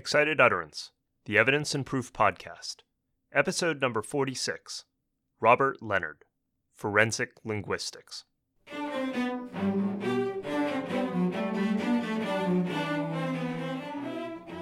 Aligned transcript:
Excited 0.00 0.40
Utterance, 0.40 0.92
the 1.26 1.36
Evidence 1.36 1.74
and 1.74 1.84
Proof 1.84 2.10
Podcast, 2.10 2.76
Episode 3.34 3.82
number 3.82 4.00
46 4.00 4.86
Robert 5.42 5.82
Leonard, 5.82 6.24
Forensic 6.74 7.32
Linguistics. 7.44 8.24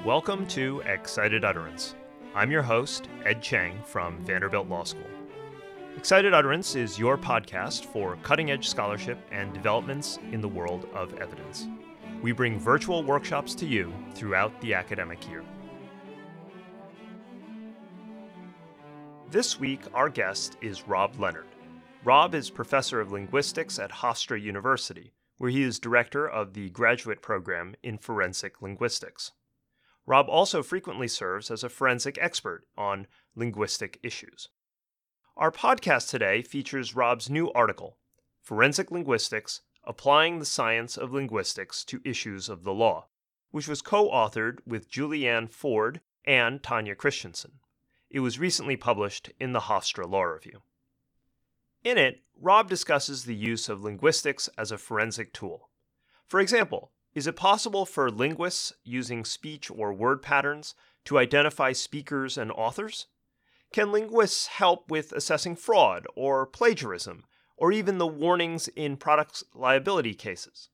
Welcome 0.05 0.49
to 0.49 0.83
Excited 0.85 1.45
Utterance. 1.45 1.95
I'm 2.35 2.51
your 2.51 2.63
host, 2.63 3.09
Ed 3.25 3.41
Cheng 3.41 3.81
from 3.85 4.19
Vanderbilt 4.25 4.69
Law 4.69 4.83
School. 4.83 5.07
Excited 5.97 6.35
Utterance 6.35 6.75
is 6.75 6.99
your 6.99 7.17
podcast 7.17 7.85
for 7.85 8.19
cutting 8.25 8.51
edge 8.51 8.69
scholarship 8.69 9.19
and 9.31 9.55
developments 9.55 10.19
in 10.33 10.41
the 10.41 10.49
world 10.49 10.89
of 10.95 11.15
evidence. 11.21 11.69
We 12.21 12.33
bring 12.33 12.59
virtual 12.59 13.05
workshops 13.05 13.55
to 13.57 13.67
you 13.67 13.93
throughout 14.15 14.61
the 14.61 14.75
academic 14.75 15.29
year. 15.29 15.45
This 19.31 19.61
week, 19.61 19.83
our 19.95 20.09
guest 20.09 20.57
is 20.61 20.89
Rob 20.89 21.21
Leonard. 21.21 21.47
Rob 22.03 22.35
is 22.35 22.51
professor 22.51 23.01
of 23.01 23.13
linguistics 23.13 23.79
at 23.79 23.93
Hofstra 23.93 24.41
University, 24.41 25.13
where 25.37 25.51
he 25.51 25.63
is 25.63 25.79
director 25.79 26.27
of 26.29 26.55
the 26.55 26.71
graduate 26.71 27.23
program 27.23 27.77
in 27.85 27.99
forensic 27.99 28.61
linguistics. 28.61 29.33
Rob 30.05 30.29
also 30.29 30.63
frequently 30.63 31.07
serves 31.07 31.51
as 31.53 31.63
a 31.63 31.69
forensic 31.69 32.19
expert 32.21 32.65
on 32.77 33.07
linguistic 33.37 34.01
issues. 34.03 34.49
Our 35.37 35.53
podcast 35.53 36.11
today 36.11 36.43
features 36.43 36.97
Rob's 36.97 37.31
new 37.31 37.53
article, 37.53 37.99
Forensic 38.43 38.91
Linguistics 38.91 39.61
Applying 39.89 40.39
the 40.39 40.45
Science 40.45 40.99
of 40.99 41.15
Linguistics 41.15 41.83
to 41.87 42.03
Issues 42.05 42.51
of 42.51 42.63
the 42.63 42.75
Law, 42.75 43.07
which 43.53 43.67
was 43.67 43.81
co 43.81 44.11
authored 44.11 44.59
with 44.67 44.91
Julianne 44.91 45.49
Ford 45.49 46.03
and 46.27 46.63
Tanya 46.63 46.95
Christensen. 46.95 47.61
It 48.11 48.21
was 48.21 48.39
recently 48.39 48.77
published 48.77 49.31
in 49.41 49.55
the 49.55 49.61
Hofstra 49.61 50.07
Law 50.07 50.25
Review. 50.25 50.61
In 51.85 51.97
it, 51.97 52.23
Rob 52.39 52.69
discusses 52.69 53.25
the 53.25 53.35
use 53.35 53.71
of 53.71 53.83
linguistics 53.83 54.51
as 54.59 54.71
a 54.71 54.77
forensic 54.77 55.33
tool. 55.33 55.71
For 56.27 56.39
example, 56.39 56.93
is 57.15 57.27
it 57.27 57.37
possible 57.37 57.87
for 57.87 58.11
linguists 58.11 58.75
using 58.85 59.25
speech 59.25 59.71
or 59.71 59.95
word 59.95 60.21
patterns 60.21 60.75
to 61.07 61.17
identify 61.17 61.73
speakers 61.73 62.37
and 62.37 62.53
authors? 62.53 63.07
Can 63.73 63.91
linguists 63.91 64.49
help 64.49 64.91
with 64.91 65.13
assessing 65.13 65.57
fraud 65.57 66.07
or 66.15 66.45
plagiarism 66.45 67.25
or 67.59 67.73
even 67.73 67.99
the 67.99 68.07
warnings 68.07 68.69
in 68.69 68.97
product 68.97 69.43
liability 69.53 70.15
cases. 70.15 70.71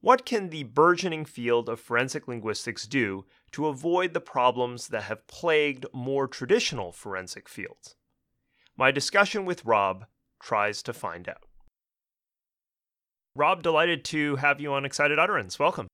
What 0.00 0.24
can 0.24 0.50
the 0.50 0.62
burgeoning 0.62 1.24
field 1.24 1.68
of 1.68 1.80
forensic 1.80 2.28
linguistics 2.28 2.86
do 2.86 3.26
to 3.50 3.66
avoid 3.66 4.14
the 4.14 4.20
problems 4.20 4.88
that 4.88 5.02
have 5.04 5.26
plagued 5.26 5.84
more 5.92 6.28
traditional 6.28 6.92
forensic 6.92 7.48
fields? 7.48 7.96
My 8.76 8.92
discussion 8.92 9.44
with 9.44 9.64
Rob 9.64 10.06
tries 10.40 10.82
to 10.84 10.92
find 10.92 11.28
out. 11.28 11.44
Rob, 13.34 13.62
delighted 13.62 14.04
to 14.06 14.36
have 14.36 14.60
you 14.60 14.72
on 14.72 14.84
Excited 14.84 15.18
Utterance. 15.18 15.58
Welcome. 15.58 15.88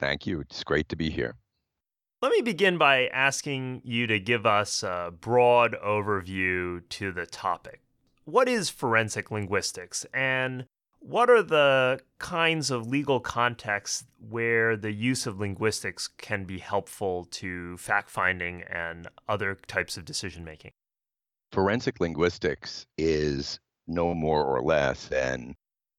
Thank 0.00 0.26
you. 0.26 0.40
It's 0.40 0.64
great 0.64 0.88
to 0.88 0.96
be 0.96 1.10
here. 1.10 1.36
Let 2.20 2.32
me 2.32 2.42
begin 2.42 2.78
by 2.78 3.06
asking 3.06 3.82
you 3.84 4.06
to 4.08 4.18
give 4.18 4.44
us 4.44 4.82
a 4.82 5.12
broad 5.18 5.76
overview 5.82 6.86
to 6.88 7.12
the 7.12 7.26
topic 7.26 7.80
what 8.30 8.48
is 8.48 8.70
forensic 8.70 9.30
linguistics 9.30 10.06
and 10.14 10.66
what 11.00 11.30
are 11.30 11.42
the 11.42 11.98
kinds 12.18 12.70
of 12.70 12.86
legal 12.86 13.20
contexts 13.20 14.04
where 14.28 14.76
the 14.76 14.92
use 14.92 15.26
of 15.26 15.40
linguistics 15.40 16.08
can 16.18 16.44
be 16.44 16.58
helpful 16.58 17.24
to 17.24 17.76
fact 17.78 18.10
finding 18.10 18.62
and 18.62 19.08
other 19.28 19.56
types 19.66 19.96
of 19.96 20.04
decision 20.04 20.44
making? 20.44 20.70
Forensic 21.52 22.00
linguistics 22.00 22.86
is 22.98 23.58
no 23.88 24.14
more 24.14 24.44
or 24.44 24.62
less 24.62 25.08
than 25.08 25.56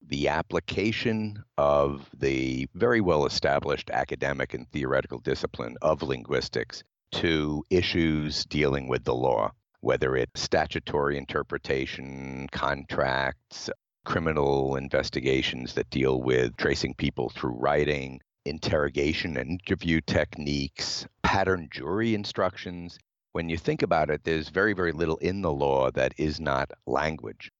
the 0.07 0.27
application 0.27 1.43
of 1.57 2.09
the 2.17 2.67
very 2.75 3.01
well 3.01 3.25
established 3.25 3.89
academic 3.89 4.53
and 4.53 4.69
theoretical 4.71 5.19
discipline 5.19 5.75
of 5.81 6.03
linguistics 6.03 6.83
to 7.11 7.63
issues 7.69 8.45
dealing 8.45 8.87
with 8.87 9.03
the 9.03 9.15
law 9.15 9.51
whether 9.81 10.15
it's 10.15 10.41
statutory 10.41 11.17
interpretation, 11.17 12.47
contracts, 12.51 13.69
criminal 14.05 14.75
investigations 14.75 15.73
that 15.73 15.89
deal 15.89 16.21
with 16.21 16.55
tracing 16.57 16.93
people 16.93 17.29
through 17.29 17.51
writing, 17.51 18.19
interrogation 18.45 19.37
and 19.37 19.59
interview 19.59 20.01
techniques, 20.01 21.05
pattern 21.23 21.67
jury 21.71 22.15
instructions. 22.15 22.97
When 23.33 23.49
you 23.49 23.57
think 23.57 23.81
about 23.81 24.09
it, 24.09 24.23
there's 24.23 24.49
very, 24.49 24.73
very 24.73 24.91
little 24.91 25.17
in 25.17 25.41
the 25.41 25.51
law 25.51 25.91
that 25.91 26.13
is 26.17 26.39
not 26.39 26.71
language. 26.85 27.51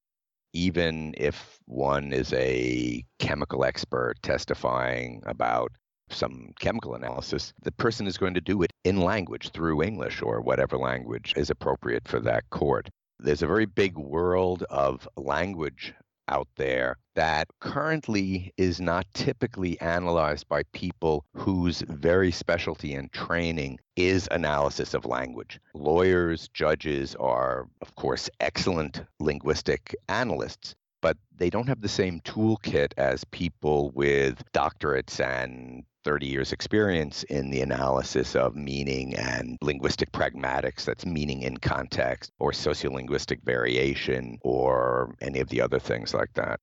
Even 0.54 1.14
if 1.18 1.60
one 1.66 2.12
is 2.12 2.34
a 2.34 3.06
chemical 3.20 3.64
expert 3.64 4.16
testifying 4.22 5.24
about 5.26 5.72
some 6.14 6.54
chemical 6.60 6.96
analysis, 6.96 7.54
the 7.62 7.72
person 7.72 8.08
is 8.08 8.18
going 8.18 8.34
to 8.34 8.42
do 8.42 8.62
it 8.62 8.72
in 8.84 9.02
language 9.02 9.50
through 9.50 9.84
English 9.84 10.22
or 10.22 10.42
whatever 10.42 10.78
language 10.78 11.34
is 11.36 11.50
appropriate 11.50 12.08
for 12.08 12.20
that 12.20 12.50
court. 12.50 12.90
There's 13.20 13.44
a 13.44 13.48
very 13.48 13.66
big 13.66 13.98
world 13.98 14.64
of 14.70 15.08
language 15.16 15.94
out 16.28 16.48
there 16.56 16.98
that 17.16 17.48
currently 17.60 18.54
is 18.58 18.80
not 18.80 19.06
typically 19.14 19.80
analyzed 19.82 20.48
by 20.48 20.64
people 20.72 21.26
whose 21.34 21.82
very 21.82 22.32
specialty 22.32 22.96
and 22.96 23.12
training 23.12 23.80
is 23.96 24.28
analysis 24.32 24.94
of 24.94 25.06
language. 25.06 25.60
Lawyers, 25.74 26.48
judges 26.54 27.16
are, 27.16 27.68
of 27.82 27.96
course, 27.96 28.30
excellent 28.40 29.04
linguistic 29.20 29.96
analysts, 30.08 30.74
but 31.02 31.18
they 31.36 31.50
don't 31.50 31.68
have 31.68 31.82
the 31.82 31.90
same 31.90 32.22
toolkit 32.22 32.94
as 32.98 33.24
people 33.26 33.92
with 33.92 34.42
doctorates 34.54 35.20
and 35.20 35.84
30 36.04 36.28
years 36.28 36.52
experience 36.52 37.24
in 37.24 37.50
the 37.50 37.62
analysis 37.62 38.36
of 38.36 38.56
meaning 38.56 39.16
and 39.16 39.58
linguistic 39.62 40.12
pragmatics 40.12 40.86
that's 40.86 41.06
meaning 41.06 41.42
in 41.44 41.58
context 41.58 42.32
or 42.40 42.52
sociolinguistic 42.52 43.44
variation 43.44 44.38
or 44.42 45.16
any 45.22 45.40
of 45.40 45.50
the 45.50 45.62
other 45.62 45.80
things 45.80 46.14
like 46.14 46.34
that. 46.34 46.60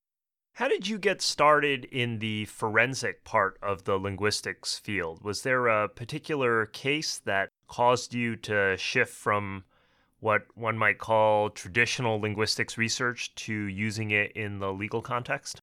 How 0.54 0.66
did 0.66 0.88
you 0.88 0.98
get 0.98 1.22
started 1.22 1.84
in 1.84 2.18
the 2.18 2.46
forensic 2.46 3.22
part 3.22 3.58
of 3.62 3.84
the 3.84 3.96
linguistics 3.96 4.76
field? 4.76 5.22
Was 5.22 5.42
there 5.42 5.68
a 5.68 5.88
particular 5.88 6.66
case 6.66 7.18
that 7.18 7.50
caused 7.68 8.12
you 8.12 8.34
to 8.36 8.76
shift 8.76 9.14
from 9.14 9.64
what 10.18 10.46
one 10.56 10.76
might 10.76 10.98
call 10.98 11.48
traditional 11.48 12.20
linguistics 12.20 12.76
research 12.76 13.32
to 13.36 13.54
using 13.54 14.10
it 14.10 14.32
in 14.32 14.58
the 14.58 14.72
legal 14.72 15.00
context? 15.00 15.60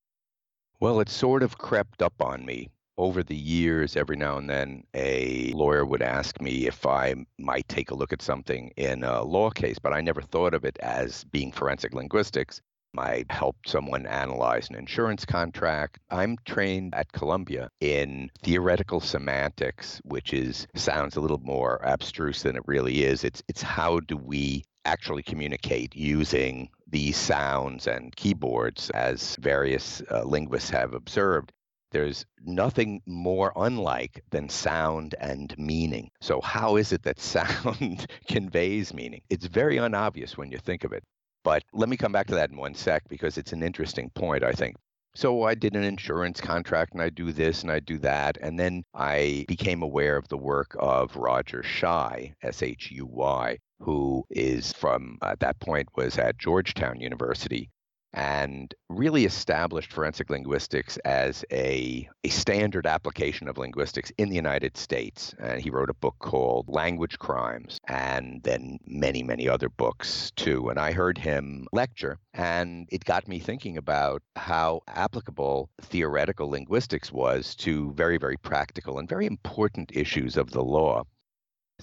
Well, 0.80 1.02
it 1.02 1.10
sort 1.10 1.44
of 1.44 1.58
crept 1.58 2.02
up 2.02 2.22
on 2.22 2.46
me 2.46 2.70
over 2.98 3.24
the 3.24 3.36
years, 3.36 3.96
every 3.96 4.16
now 4.16 4.38
and 4.38 4.50
then, 4.50 4.84
a 4.94 5.52
lawyer 5.54 5.86
would 5.86 6.02
ask 6.02 6.40
me 6.40 6.68
if 6.68 6.86
I 6.86 7.16
might 7.38 7.68
take 7.68 7.92
a 7.92 7.96
look 7.96 8.14
at 8.14 8.22
something 8.22 8.72
in 8.78 9.04
a 9.04 9.24
law 9.24 9.50
case, 9.50 9.80
but 9.80 9.94
I 9.94 10.02
never 10.02 10.22
thought 10.22 10.54
of 10.54 10.66
it 10.66 10.78
as 10.80 11.24
being 11.26 11.52
forensic 11.52 11.94
linguistics. 11.94 12.62
I 12.98 13.26
helped 13.30 13.68
someone 13.70 14.06
analyze 14.06 14.70
an 14.70 14.76
insurance 14.76 15.26
contract. 15.26 16.00
I'm 16.10 16.38
trained 16.46 16.96
at 16.96 17.12
Columbia 17.12 17.70
in 17.82 18.32
theoretical 18.42 19.02
semantics, 19.02 20.00
which 20.06 20.34
is 20.34 20.66
sounds 20.76 21.18
a 21.18 21.22
little 21.22 21.42
more 21.44 21.86
abstruse 21.86 22.44
than 22.44 22.56
it 22.56 22.64
really 22.66 23.04
is. 23.04 23.26
It's 23.26 23.44
it's 23.50 23.62
how 23.62 24.00
do 24.00 24.16
we 24.16 24.64
actually 24.86 25.24
communicate 25.24 25.96
using 25.96 26.70
these 26.88 27.18
sounds 27.18 27.88
and 27.88 28.16
keyboards, 28.16 28.90
as 28.92 29.36
various 29.42 30.02
uh, 30.12 30.24
linguists 30.24 30.70
have 30.70 30.94
observed 30.94 31.52
there's 31.96 32.26
nothing 32.44 33.02
more 33.06 33.54
unlike 33.56 34.22
than 34.30 34.50
sound 34.50 35.16
and 35.18 35.58
meaning. 35.58 36.12
So, 36.20 36.42
how 36.42 36.76
is 36.76 36.92
it 36.92 37.04
that 37.04 37.20
sound 37.36 38.06
conveys 38.28 38.94
meaning? 38.94 39.22
It's 39.30 39.46
very 39.46 39.80
unobvious 39.80 40.38
when 40.38 40.52
you 40.52 40.58
think 40.58 40.84
of 40.84 40.92
it. 40.92 41.04
But 41.46 41.64
let 41.72 41.88
me 41.88 41.96
come 41.96 42.12
back 42.12 42.28
to 42.28 42.36
that 42.36 42.50
in 42.50 42.58
one 42.58 42.76
sec 42.76 43.04
because 43.08 43.38
it's 43.38 43.54
an 43.54 43.64
interesting 43.64 44.10
point, 44.10 44.44
I 44.44 44.52
think. 44.52 44.76
So 45.16 45.44
I 45.44 45.56
did 45.56 45.78
an 45.78 45.86
insurance 45.86 46.42
contract 46.42 46.92
and 46.92 47.02
I 47.02 47.10
do 47.10 47.32
this 47.32 47.62
and 47.62 47.72
I 47.72 47.80
do 47.80 47.98
that. 48.00 48.38
And 48.42 48.60
then 48.60 48.84
I 48.94 49.46
became 49.48 49.82
aware 49.82 50.18
of 50.18 50.28
the 50.28 50.38
work 50.38 50.76
of 50.78 51.16
Roger 51.16 51.64
Shuy, 51.64 52.34
S 52.44 52.62
H 52.62 52.92
U 52.92 53.06
Y, 53.06 53.58
who 53.80 54.26
is 54.30 54.74
from, 54.74 55.18
uh, 55.22 55.28
at 55.28 55.40
that 55.40 55.62
point, 55.62 55.88
was 55.96 56.18
at 56.18 56.38
Georgetown 56.38 57.00
University 57.00 57.70
and 58.16 58.74
really 58.90 59.26
established 59.26 59.92
forensic 59.92 60.30
linguistics 60.30 60.98
as 61.04 61.44
a, 61.52 62.08
a 62.24 62.30
standard 62.30 62.88
application 62.88 63.50
of 63.50 63.58
linguistics 63.58 64.12
in 64.18 64.30
the 64.30 64.36
United 64.36 64.78
States. 64.78 65.36
And 65.38 65.62
he 65.62 65.70
wrote 65.70 65.90
a 65.90 65.94
book 65.96 66.16
called 66.20 66.70
Language 66.70 67.20
Crimes 67.20 67.80
and 67.90 68.42
then 68.44 68.80
many, 68.88 69.22
many 69.22 69.50
other 69.50 69.68
books 69.68 70.32
too. 70.38 70.70
And 70.70 70.80
I 70.80 70.94
heard 70.94 71.18
him 71.18 71.68
lecture, 71.74 72.18
and 72.34 72.88
it 72.90 73.04
got 73.04 73.28
me 73.28 73.40
thinking 73.40 73.78
about 73.78 74.24
how 74.38 74.82
applicable 74.88 75.70
theoretical 75.82 76.50
linguistics 76.50 77.12
was 77.12 77.54
to 77.56 77.92
very, 77.94 78.18
very 78.18 78.38
practical 78.38 78.98
and 78.98 79.10
very 79.10 79.26
important 79.26 79.92
issues 79.94 80.38
of 80.38 80.52
the 80.52 80.64
law. 80.64 81.04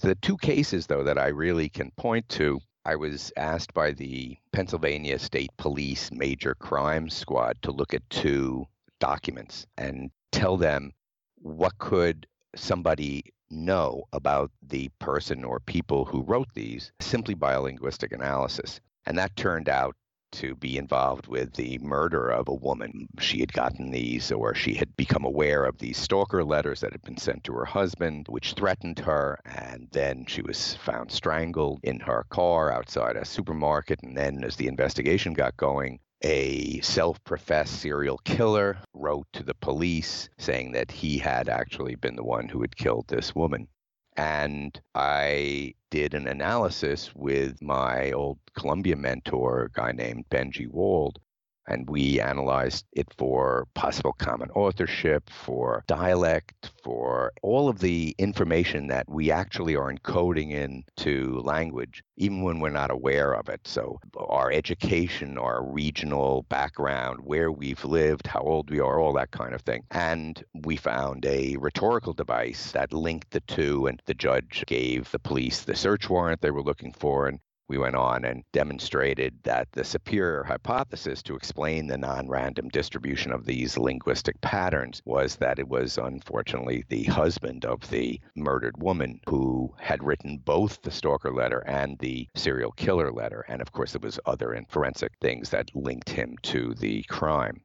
The 0.01 0.15
two 0.15 0.37
cases, 0.37 0.87
though, 0.87 1.03
that 1.03 1.19
I 1.19 1.27
really 1.27 1.69
can 1.69 1.91
point 1.91 2.27
to 2.29 2.59
I 2.85 2.95
was 2.97 3.31
asked 3.37 3.73
by 3.73 3.91
the 3.91 4.37
Pennsylvania 4.51 5.17
State 5.17 5.51
Police 5.55 6.11
Major 6.11 6.53
Crime 6.53 7.09
Squad 7.09 7.61
to 7.61 7.71
look 7.71 7.93
at 7.93 8.09
two 8.09 8.67
documents 8.99 9.65
and 9.77 10.11
tell 10.33 10.57
them 10.57 10.91
what 11.37 11.77
could 11.77 12.27
somebody 12.55 13.23
know 13.49 14.03
about 14.11 14.51
the 14.61 14.89
person 14.99 15.45
or 15.45 15.59
people 15.61 16.05
who 16.05 16.23
wrote 16.23 16.49
these 16.55 16.91
simply 16.99 17.35
by 17.35 17.53
a 17.53 17.61
linguistic 17.61 18.11
analysis. 18.11 18.81
And 19.05 19.17
that 19.17 19.35
turned 19.35 19.69
out 19.69 19.95
to 20.33 20.55
be 20.55 20.77
involved 20.77 21.27
with 21.27 21.53
the 21.53 21.77
murder 21.79 22.29
of 22.29 22.47
a 22.47 22.53
woman. 22.53 23.07
She 23.19 23.39
had 23.39 23.53
gotten 23.53 23.91
these, 23.91 24.31
or 24.31 24.53
she 24.53 24.73
had 24.75 24.95
become 24.95 25.23
aware 25.25 25.65
of 25.65 25.77
these 25.77 25.97
stalker 25.97 26.43
letters 26.43 26.81
that 26.81 26.91
had 26.91 27.01
been 27.01 27.17
sent 27.17 27.43
to 27.45 27.53
her 27.53 27.65
husband, 27.65 28.27
which 28.29 28.53
threatened 28.53 28.99
her. 28.99 29.39
And 29.45 29.87
then 29.91 30.25
she 30.27 30.41
was 30.41 30.75
found 30.75 31.11
strangled 31.11 31.79
in 31.83 31.99
her 32.01 32.25
car 32.29 32.71
outside 32.71 33.15
a 33.15 33.25
supermarket. 33.25 34.01
And 34.03 34.17
then, 34.17 34.43
as 34.43 34.55
the 34.55 34.67
investigation 34.67 35.33
got 35.33 35.55
going, 35.57 35.99
a 36.23 36.79
self 36.81 37.21
professed 37.25 37.81
serial 37.81 38.17
killer 38.19 38.77
wrote 38.93 39.27
to 39.33 39.43
the 39.43 39.53
police 39.55 40.29
saying 40.37 40.71
that 40.71 40.91
he 40.91 41.17
had 41.17 41.49
actually 41.49 41.95
been 41.95 42.15
the 42.15 42.23
one 42.23 42.47
who 42.47 42.61
had 42.61 42.75
killed 42.75 43.07
this 43.07 43.35
woman. 43.35 43.67
And 44.15 44.79
I 44.93 45.73
did 45.89 46.13
an 46.13 46.27
analysis 46.27 47.13
with 47.15 47.61
my 47.61 48.11
old 48.11 48.39
Columbia 48.55 48.95
mentor, 48.95 49.63
a 49.63 49.71
guy 49.71 49.91
named 49.91 50.25
Benji 50.29 50.67
Wald, 50.67 51.19
and 51.67 51.89
we 51.89 52.19
analyzed 52.19 52.85
it 52.93 53.07
for 53.17 53.67
possible 53.73 54.13
common 54.13 54.49
authorship, 54.51 55.29
for 55.29 55.83
dialect, 55.87 56.71
for 56.83 57.31
all 57.41 57.69
of 57.69 57.79
the 57.79 58.15
information 58.17 58.87
that 58.87 59.09
we 59.09 59.31
actually 59.31 59.75
are 59.75 59.93
encoding 59.93 60.51
into 60.51 61.39
language, 61.41 62.03
even 62.17 62.41
when 62.41 62.59
we're 62.59 62.69
not 62.69 62.91
aware 62.91 63.33
of 63.33 63.49
it. 63.49 63.61
So, 63.65 63.99
our 64.17 64.51
education, 64.51 65.37
our 65.37 65.63
regional 65.63 66.45
background, 66.49 67.19
where 67.23 67.51
we've 67.51 67.83
lived, 67.85 68.27
how 68.27 68.41
old 68.41 68.69
we 68.69 68.79
are, 68.79 68.99
all 68.99 69.13
that 69.13 69.31
kind 69.31 69.53
of 69.53 69.61
thing. 69.61 69.83
And 69.91 70.43
we 70.53 70.75
found 70.75 71.25
a 71.25 71.55
rhetorical 71.57 72.13
device 72.13 72.71
that 72.73 72.93
linked 72.93 73.31
the 73.31 73.41
two, 73.41 73.87
and 73.87 74.01
the 74.05 74.13
judge 74.13 74.63
gave 74.67 75.09
the 75.11 75.19
police 75.19 75.61
the 75.61 75.75
search 75.75 76.09
warrant 76.09 76.41
they 76.41 76.51
were 76.51 76.63
looking 76.63 76.93
for, 76.93 77.27
and 77.27 77.39
we 77.73 77.79
went 77.79 77.95
on 77.95 78.23
and 78.23 78.43
demonstrated 78.51 79.33
that 79.41 79.67
the 79.71 79.83
superior 79.83 80.43
hypothesis 80.43 81.23
to 81.23 81.35
explain 81.35 81.87
the 81.87 81.97
non 81.97 82.29
random 82.29 82.69
distribution 82.69 83.31
of 83.31 83.47
these 83.47 83.79
linguistic 83.79 84.39
patterns 84.41 85.01
was 85.05 85.37
that 85.37 85.57
it 85.57 85.67
was 85.67 85.97
unfortunately 85.97 86.85
the 86.89 87.05
husband 87.05 87.65
of 87.65 87.89
the 87.89 88.21
murdered 88.35 88.77
woman 88.77 89.19
who 89.27 89.73
had 89.79 90.03
written 90.03 90.37
both 90.45 90.83
the 90.83 90.91
stalker 90.91 91.33
letter 91.33 91.63
and 91.65 91.97
the 91.97 92.27
serial 92.35 92.73
killer 92.73 93.11
letter. 93.11 93.43
And 93.47 93.59
of 93.59 93.71
course, 93.71 93.93
there 93.93 94.01
was 94.03 94.19
other 94.27 94.53
and 94.53 94.69
forensic 94.69 95.13
things 95.19 95.49
that 95.49 95.75
linked 95.75 96.11
him 96.11 96.35
to 96.43 96.75
the 96.75 97.01
crime 97.09 97.63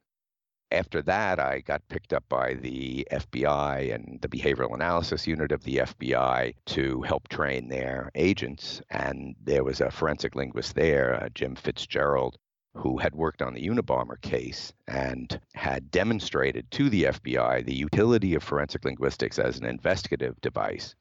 after 0.71 1.01
that, 1.01 1.39
I 1.39 1.61
got 1.61 1.87
picked 1.89 2.13
up 2.13 2.23
by 2.29 2.53
the 2.53 3.07
FBI 3.11 3.93
and 3.93 4.19
the 4.21 4.27
behavioral 4.27 4.73
analysis 4.73 5.25
unit 5.25 5.51
of 5.51 5.63
the 5.63 5.77
FBI 5.77 6.53
to 6.67 7.01
help 7.01 7.27
train 7.27 7.69
their 7.69 8.11
agents. 8.13 8.81
And 8.89 9.35
there 9.43 9.63
was 9.63 9.81
a 9.81 9.89
forensic 9.89 10.35
linguist 10.35 10.75
there, 10.75 11.15
uh, 11.15 11.29
Jim 11.29 11.55
Fitzgerald, 11.55 12.37
who 12.75 12.97
had 12.97 13.15
worked 13.15 13.41
on 13.41 13.55
the 13.55 13.67
Unabomber 13.67 14.21
case 14.21 14.71
and 14.87 15.39
had 15.55 15.89
demonstrated 15.89 16.69
to 16.71 16.89
the 16.89 17.05
FBI 17.05 17.65
the 17.65 17.75
utility 17.75 18.35
of 18.35 18.43
forensic 18.43 18.85
linguistics 18.85 19.39
as 19.39 19.57
an 19.57 19.65
investigative 19.65 20.39
device. 20.41 20.93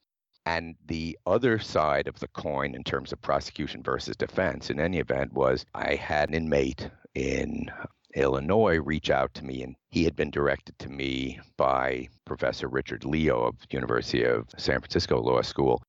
And 0.47 0.77
the 0.87 1.19
other 1.27 1.59
side 1.59 2.09
of 2.09 2.19
the 2.21 2.29
coin 2.29 2.75
in 2.75 2.85
terms 2.85 3.13
of 3.13 3.21
prosecution 3.21 3.83
versus 3.83 4.17
defense, 4.17 4.71
in 4.71 4.81
any 4.81 4.99
event, 4.99 5.35
was 5.35 5.67
I 5.75 5.95
had 5.95 6.31
an 6.31 6.35
inmate 6.35 6.89
in 7.15 7.71
Illinois 8.15 8.79
reach 8.79 9.11
out 9.11 9.35
to 9.35 9.45
me, 9.45 9.63
and 9.63 9.77
he 9.91 10.05
had 10.05 10.17
been 10.17 10.31
directed 10.31 10.79
to 10.79 10.89
me 10.89 11.39
by 11.57 12.09
Professor 12.25 12.69
Richard 12.69 13.05
Leo 13.05 13.43
of 13.43 13.57
University 13.71 14.25
of 14.25 14.49
San 14.57 14.81
Francisco 14.81 15.21
Law 15.21 15.43
School. 15.43 15.83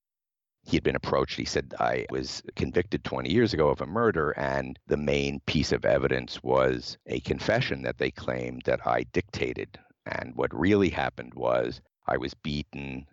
He 0.63 0.75
had 0.75 0.83
been 0.83 0.95
approached. 0.95 1.37
He 1.37 1.45
said, 1.45 1.73
I 1.79 2.05
was 2.09 2.43
convicted 2.55 3.03
20 3.03 3.31
years 3.31 3.53
ago 3.53 3.69
of 3.69 3.81
a 3.81 3.85
murder, 3.85 4.31
and 4.31 4.77
the 4.87 4.97
main 4.97 5.39
piece 5.45 5.71
of 5.71 5.85
evidence 5.85 6.43
was 6.43 6.97
a 7.05 7.21
confession 7.21 7.81
that 7.83 7.97
they 7.97 8.11
claimed 8.11 8.63
that 8.65 8.85
I 8.85 9.03
dictated. 9.13 9.79
And 10.05 10.35
what 10.35 10.53
really 10.53 10.89
happened 10.89 11.33
was 11.35 11.81
I 12.07 12.17
was 12.17 12.33
beaten 12.33 13.07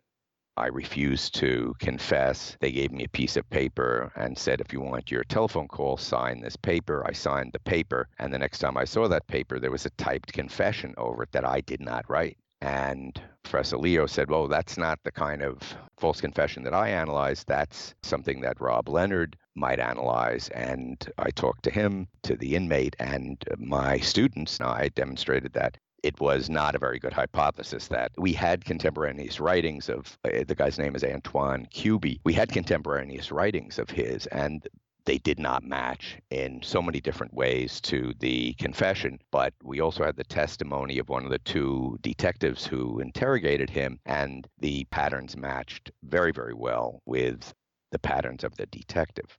I 0.57 0.69
refused 0.69 1.35
to 1.37 1.75
confess. 1.79 2.57
They 2.61 2.73
gave 2.73 2.91
me 2.91 3.05
a 3.05 3.09
piece 3.09 3.37
of 3.37 3.49
paper 3.51 4.11
and 4.17 4.39
said, 4.39 4.61
if 4.61 4.73
you 4.73 4.81
want 4.81 5.11
your 5.11 5.25
telephone 5.25 5.69
call, 5.69 5.99
sign 5.99 6.41
this 6.41 6.57
paper. 6.57 7.05
I 7.07 7.13
signed 7.13 7.53
the 7.53 7.59
paper. 7.61 8.09
And 8.19 8.33
the 8.33 8.39
next 8.39 8.59
time 8.61 8.77
I 8.79 8.85
saw 8.85 9.07
that 9.09 9.27
paper, 9.27 9.59
there 9.59 9.71
was 9.71 9.85
a 9.85 9.91
typed 9.91 10.33
confession 10.33 10.95
over 10.97 11.25
it 11.25 11.33
that 11.33 11.45
I 11.45 11.61
did 11.61 11.81
not 11.81 12.09
write. 12.09 12.39
And 12.63 13.21
Professor 13.43 13.77
Leo 13.77 14.07
said, 14.07 14.31
well, 14.31 14.49
that's 14.49 14.79
not 14.79 14.99
the 15.05 15.13
kind 15.13 15.43
of 15.43 15.59
false 15.99 16.23
confession 16.23 16.63
that 16.65 16.73
I 16.73 16.89
analyzed. 16.89 17.47
That's 17.47 17.95
something 18.03 18.41
that 18.41 18.61
Rob 18.61 18.89
Leonard 18.89 19.37
might 19.55 19.79
analyze. 19.79 20.49
And 20.49 21.07
I 21.19 21.31
talked 21.31 21.65
to 21.65 21.71
him, 21.71 22.09
to 22.23 22.35
the 22.35 22.57
inmate, 22.57 22.97
and 22.99 23.45
my 23.59 23.99
students. 23.99 24.59
I 24.59 24.89
demonstrated 24.95 25.53
that 25.53 25.77
it 26.07 26.21
was 26.21 26.49
not 26.49 26.77
a 26.77 26.79
very 26.79 27.01
good 27.01 27.13
hypothesis 27.13 27.89
that 27.89 28.13
we 28.17 28.33
had 28.33 28.65
contemporaneous 28.65 29.41
writings 29.41 29.89
of 29.89 30.17
uh, 30.25 30.45
the 30.47 30.55
guy's 30.55 30.79
name 30.79 30.95
is 30.95 31.03
Antoine 31.03 31.67
Kuby. 31.73 32.21
We 32.23 32.33
had 32.33 32.53
contemporaneous 32.53 33.33
writings 33.33 33.77
of 33.81 33.91
his, 33.91 34.27
and 34.29 34.69
they 35.05 35.19
did 35.19 35.41
not 35.41 35.65
match 35.65 36.19
in 36.31 36.63
so 36.63 36.81
many 36.81 37.01
different 37.01 37.35
ways 37.35 37.81
to 37.81 38.13
the 38.21 38.53
confession. 38.55 39.19
But 39.33 39.53
we 39.65 39.81
also 39.81 40.05
had 40.05 40.17
the 40.17 40.23
testimony 40.23 41.01
of 41.01 41.09
one 41.09 41.25
of 41.25 41.33
the 41.33 41.41
two 41.41 41.99
detectives 42.03 42.65
who 42.65 43.01
interrogated 43.01 43.69
him, 43.69 43.99
and 44.07 44.47
the 44.61 44.85
patterns 44.93 45.37
matched 45.37 45.91
very, 46.05 46.31
very 46.31 46.55
well 46.55 47.03
with 47.05 47.53
the 47.91 47.99
patterns 47.99 48.45
of 48.45 48.55
the 48.55 48.67
detective. 48.67 49.37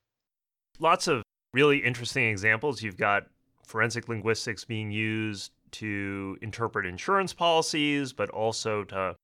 Lots 0.80 1.08
of 1.08 1.24
really 1.54 1.78
interesting 1.78 2.26
examples. 2.26 2.84
You've 2.84 2.98
got 2.98 3.24
forensic 3.66 4.10
linguistics 4.10 4.66
being 4.66 4.92
used 4.92 5.52
to 5.72 6.38
interpret 6.42 6.86
insurance 6.86 7.34
policies, 7.34 8.14
but 8.14 8.30
also 8.30 8.84
to 8.86 9.16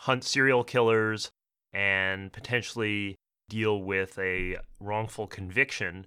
hunt 0.00 0.24
serial 0.24 0.64
killers 0.64 1.30
and 1.72 2.32
potentially 2.32 3.16
deal 3.48 3.82
with 3.82 4.18
a 4.18 4.58
wrongful 4.80 5.26
conviction. 5.26 6.06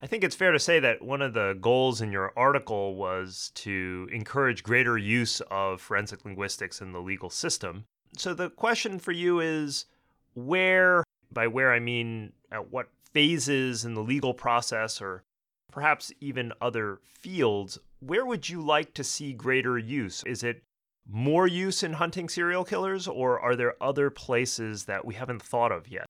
I 0.00 0.06
think 0.06 0.22
it's 0.22 0.36
fair 0.36 0.52
to 0.52 0.58
say 0.58 0.78
that 0.80 1.02
one 1.02 1.22
of 1.22 1.34
the 1.34 1.58
goals 1.60 2.00
in 2.00 2.12
your 2.12 2.32
article 2.36 2.94
was 2.94 3.50
to 3.56 4.08
encourage 4.12 4.62
greater 4.62 4.96
use 4.96 5.40
of 5.50 5.80
forensic 5.80 6.24
linguistics 6.24 6.80
in 6.80 6.92
the 6.92 7.00
legal 7.00 7.30
system. 7.30 7.84
So 8.16 8.32
the 8.32 8.48
question 8.48 8.98
for 8.98 9.12
you 9.12 9.40
is 9.40 9.86
where, 10.34 11.02
by 11.32 11.48
where 11.48 11.72
I 11.72 11.80
mean 11.80 12.32
at 12.52 12.70
what 12.70 12.88
phases 13.12 13.84
in 13.84 13.94
the 13.94 14.02
legal 14.02 14.34
process 14.34 15.02
or 15.02 15.24
perhaps 15.72 16.12
even 16.20 16.52
other 16.60 17.00
fields, 17.02 17.78
where 18.00 18.24
would 18.24 18.48
you 18.48 18.60
like 18.60 18.94
to 18.94 19.04
see 19.04 19.32
greater 19.32 19.78
use? 19.78 20.22
Is 20.24 20.42
it 20.42 20.62
more 21.06 21.46
use 21.46 21.82
in 21.82 21.94
hunting 21.94 22.28
serial 22.28 22.64
killers, 22.64 23.08
or 23.08 23.40
are 23.40 23.56
there 23.56 23.82
other 23.82 24.10
places 24.10 24.84
that 24.84 25.04
we 25.04 25.14
haven't 25.14 25.42
thought 25.42 25.72
of 25.72 25.88
yet? 25.88 26.06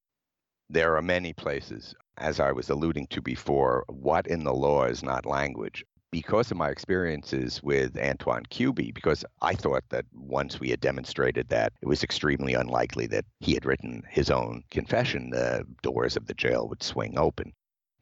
There 0.68 0.96
are 0.96 1.02
many 1.02 1.32
places. 1.32 1.94
As 2.18 2.40
I 2.40 2.52
was 2.52 2.68
alluding 2.68 3.06
to 3.08 3.22
before, 3.22 3.84
what 3.88 4.26
in 4.26 4.44
the 4.44 4.52
law 4.52 4.84
is 4.84 5.02
not 5.02 5.24
language? 5.24 5.84
Because 6.10 6.50
of 6.50 6.56
my 6.56 6.70
experiences 6.70 7.62
with 7.62 7.98
Antoine 7.98 8.44
Kuby, 8.50 8.92
because 8.92 9.24
I 9.40 9.54
thought 9.54 9.84
that 9.90 10.06
once 10.14 10.58
we 10.58 10.70
had 10.70 10.80
demonstrated 10.80 11.48
that 11.50 11.72
it 11.80 11.86
was 11.86 12.02
extremely 12.02 12.54
unlikely 12.54 13.06
that 13.08 13.26
he 13.40 13.54
had 13.54 13.66
written 13.66 14.02
his 14.08 14.30
own 14.30 14.64
confession, 14.70 15.30
the 15.30 15.64
doors 15.82 16.16
of 16.16 16.26
the 16.26 16.34
jail 16.34 16.66
would 16.68 16.82
swing 16.82 17.18
open. 17.18 17.52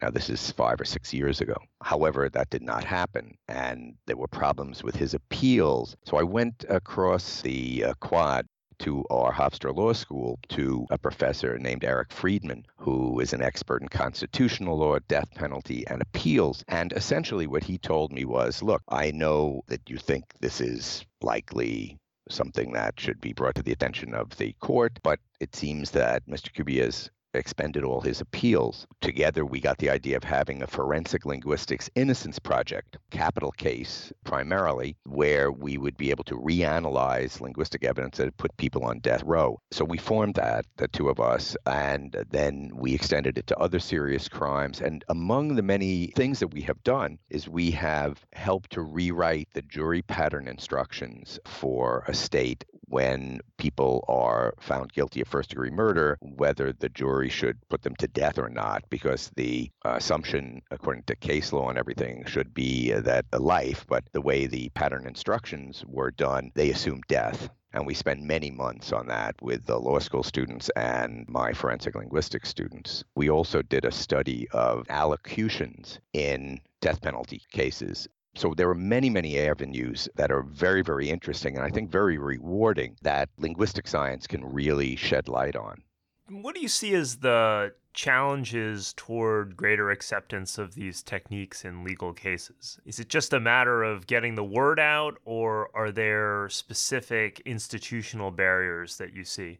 Now, 0.02 0.10
this 0.10 0.28
is 0.28 0.50
five 0.52 0.80
or 0.80 0.84
six 0.84 1.14
years 1.14 1.40
ago. 1.40 1.56
However, 1.82 2.28
that 2.28 2.50
did 2.50 2.62
not 2.62 2.84
happen, 2.84 3.38
and 3.48 3.94
there 4.06 4.16
were 4.16 4.28
problems 4.28 4.82
with 4.82 4.94
his 4.94 5.14
appeals. 5.14 5.96
So 6.04 6.18
I 6.18 6.22
went 6.22 6.64
across 6.68 7.40
the 7.40 7.84
uh, 7.84 7.94
quad 8.00 8.46
to 8.80 9.04
our 9.08 9.32
Hofstra 9.32 9.74
Law 9.74 9.94
School 9.94 10.38
to 10.50 10.86
a 10.90 10.98
professor 10.98 11.58
named 11.58 11.84
Eric 11.84 12.12
Freedman, 12.12 12.66
who 12.76 13.20
is 13.20 13.32
an 13.32 13.42
expert 13.42 13.80
in 13.80 13.88
constitutional 13.88 14.76
law, 14.76 14.98
death 15.08 15.30
penalty, 15.34 15.86
and 15.86 16.02
appeals. 16.02 16.62
And 16.68 16.92
essentially, 16.92 17.46
what 17.46 17.64
he 17.64 17.78
told 17.78 18.12
me 18.12 18.24
was 18.24 18.62
look, 18.62 18.82
I 18.88 19.10
know 19.12 19.62
that 19.68 19.88
you 19.88 19.96
think 19.96 20.24
this 20.40 20.60
is 20.60 21.06
likely 21.22 21.98
something 22.28 22.72
that 22.72 22.98
should 22.98 23.20
be 23.20 23.32
brought 23.32 23.54
to 23.54 23.62
the 23.62 23.72
attention 23.72 24.12
of 24.12 24.36
the 24.36 24.52
court, 24.60 24.98
but 25.02 25.20
it 25.40 25.54
seems 25.54 25.92
that 25.92 26.26
Mr. 26.26 26.52
Kuby 26.52 26.80
has 26.80 27.10
expended 27.36 27.84
all 27.84 28.00
his 28.00 28.20
appeals. 28.20 28.86
Together, 29.00 29.44
we 29.44 29.60
got 29.60 29.78
the 29.78 29.90
idea 29.90 30.16
of 30.16 30.24
having 30.24 30.62
a 30.62 30.66
forensic 30.66 31.24
linguistics 31.24 31.90
innocence 31.94 32.38
project, 32.38 32.98
capital 33.10 33.52
case 33.52 34.12
primarily, 34.24 34.96
where 35.04 35.52
we 35.52 35.78
would 35.78 35.96
be 35.96 36.10
able 36.10 36.24
to 36.24 36.36
reanalyze 36.36 37.40
linguistic 37.40 37.84
evidence 37.84 38.16
that 38.16 38.24
had 38.24 38.36
put 38.36 38.56
people 38.56 38.84
on 38.84 38.98
death 39.00 39.22
row. 39.24 39.58
So 39.70 39.84
we 39.84 39.98
formed 39.98 40.34
that, 40.34 40.66
the 40.76 40.88
two 40.88 41.08
of 41.08 41.20
us, 41.20 41.56
and 41.66 42.16
then 42.30 42.70
we 42.74 42.94
extended 42.94 43.38
it 43.38 43.46
to 43.48 43.58
other 43.58 43.78
serious 43.78 44.28
crimes. 44.28 44.80
And 44.80 45.04
among 45.08 45.54
the 45.54 45.62
many 45.62 46.12
things 46.16 46.40
that 46.40 46.48
we 46.48 46.62
have 46.62 46.82
done 46.82 47.18
is 47.30 47.48
we 47.48 47.70
have 47.72 48.24
helped 48.32 48.72
to 48.72 48.82
rewrite 48.82 49.48
the 49.54 49.62
jury 49.62 50.02
pattern 50.02 50.48
instructions 50.48 51.38
for 51.44 52.04
a 52.08 52.14
state 52.14 52.64
when 52.88 53.40
people 53.58 54.04
are 54.08 54.54
found 54.60 54.92
guilty 54.92 55.20
of 55.20 55.28
first 55.28 55.50
degree 55.50 55.70
murder, 55.70 56.16
whether 56.20 56.72
the 56.72 56.88
jury 56.88 57.28
should 57.28 57.58
put 57.68 57.82
them 57.82 57.96
to 57.96 58.08
death 58.08 58.38
or 58.38 58.48
not, 58.48 58.84
because 58.90 59.30
the 59.36 59.70
assumption, 59.84 60.62
according 60.70 61.02
to 61.04 61.16
case 61.16 61.52
law 61.52 61.68
and 61.68 61.78
everything, 61.78 62.24
should 62.26 62.54
be 62.54 62.92
that 62.92 63.26
a 63.32 63.38
life, 63.38 63.84
but 63.88 64.04
the 64.12 64.20
way 64.20 64.46
the 64.46 64.68
pattern 64.70 65.06
instructions 65.06 65.84
were 65.86 66.10
done, 66.10 66.50
they 66.54 66.70
assumed 66.70 67.04
death. 67.08 67.48
And 67.72 67.86
we 67.86 67.92
spent 67.92 68.22
many 68.22 68.50
months 68.50 68.90
on 68.90 69.08
that 69.08 69.34
with 69.42 69.66
the 69.66 69.78
law 69.78 69.98
school 69.98 70.22
students 70.22 70.70
and 70.76 71.26
my 71.28 71.52
forensic 71.52 71.94
linguistics 71.94 72.48
students. 72.48 73.04
We 73.14 73.28
also 73.28 73.60
did 73.60 73.84
a 73.84 73.92
study 73.92 74.48
of 74.52 74.86
allocutions 74.88 75.98
in 76.14 76.60
death 76.80 77.02
penalty 77.02 77.42
cases 77.52 78.08
so 78.36 78.52
there 78.54 78.68
are 78.68 78.74
many, 78.74 79.08
many 79.08 79.38
avenues 79.38 80.08
that 80.16 80.30
are 80.30 80.42
very, 80.42 80.82
very 80.82 81.08
interesting 81.08 81.56
and 81.56 81.64
I 81.64 81.70
think 81.70 81.90
very 81.90 82.18
rewarding 82.18 82.96
that 83.02 83.30
linguistic 83.38 83.88
science 83.88 84.26
can 84.26 84.44
really 84.44 84.94
shed 84.94 85.28
light 85.28 85.56
on. 85.56 85.82
What 86.28 86.54
do 86.54 86.60
you 86.60 86.68
see 86.68 86.94
as 86.94 87.18
the 87.18 87.72
challenges 87.94 88.92
toward 88.94 89.56
greater 89.56 89.90
acceptance 89.90 90.58
of 90.58 90.74
these 90.74 91.02
techniques 91.02 91.64
in 91.64 91.82
legal 91.82 92.12
cases? 92.12 92.78
Is 92.84 93.00
it 93.00 93.08
just 93.08 93.32
a 93.32 93.40
matter 93.40 93.82
of 93.82 94.06
getting 94.06 94.34
the 94.34 94.44
word 94.44 94.78
out, 94.78 95.18
or 95.24 95.70
are 95.74 95.90
there 95.90 96.48
specific 96.50 97.40
institutional 97.46 98.30
barriers 98.30 98.98
that 98.98 99.14
you 99.14 99.24
see? 99.24 99.58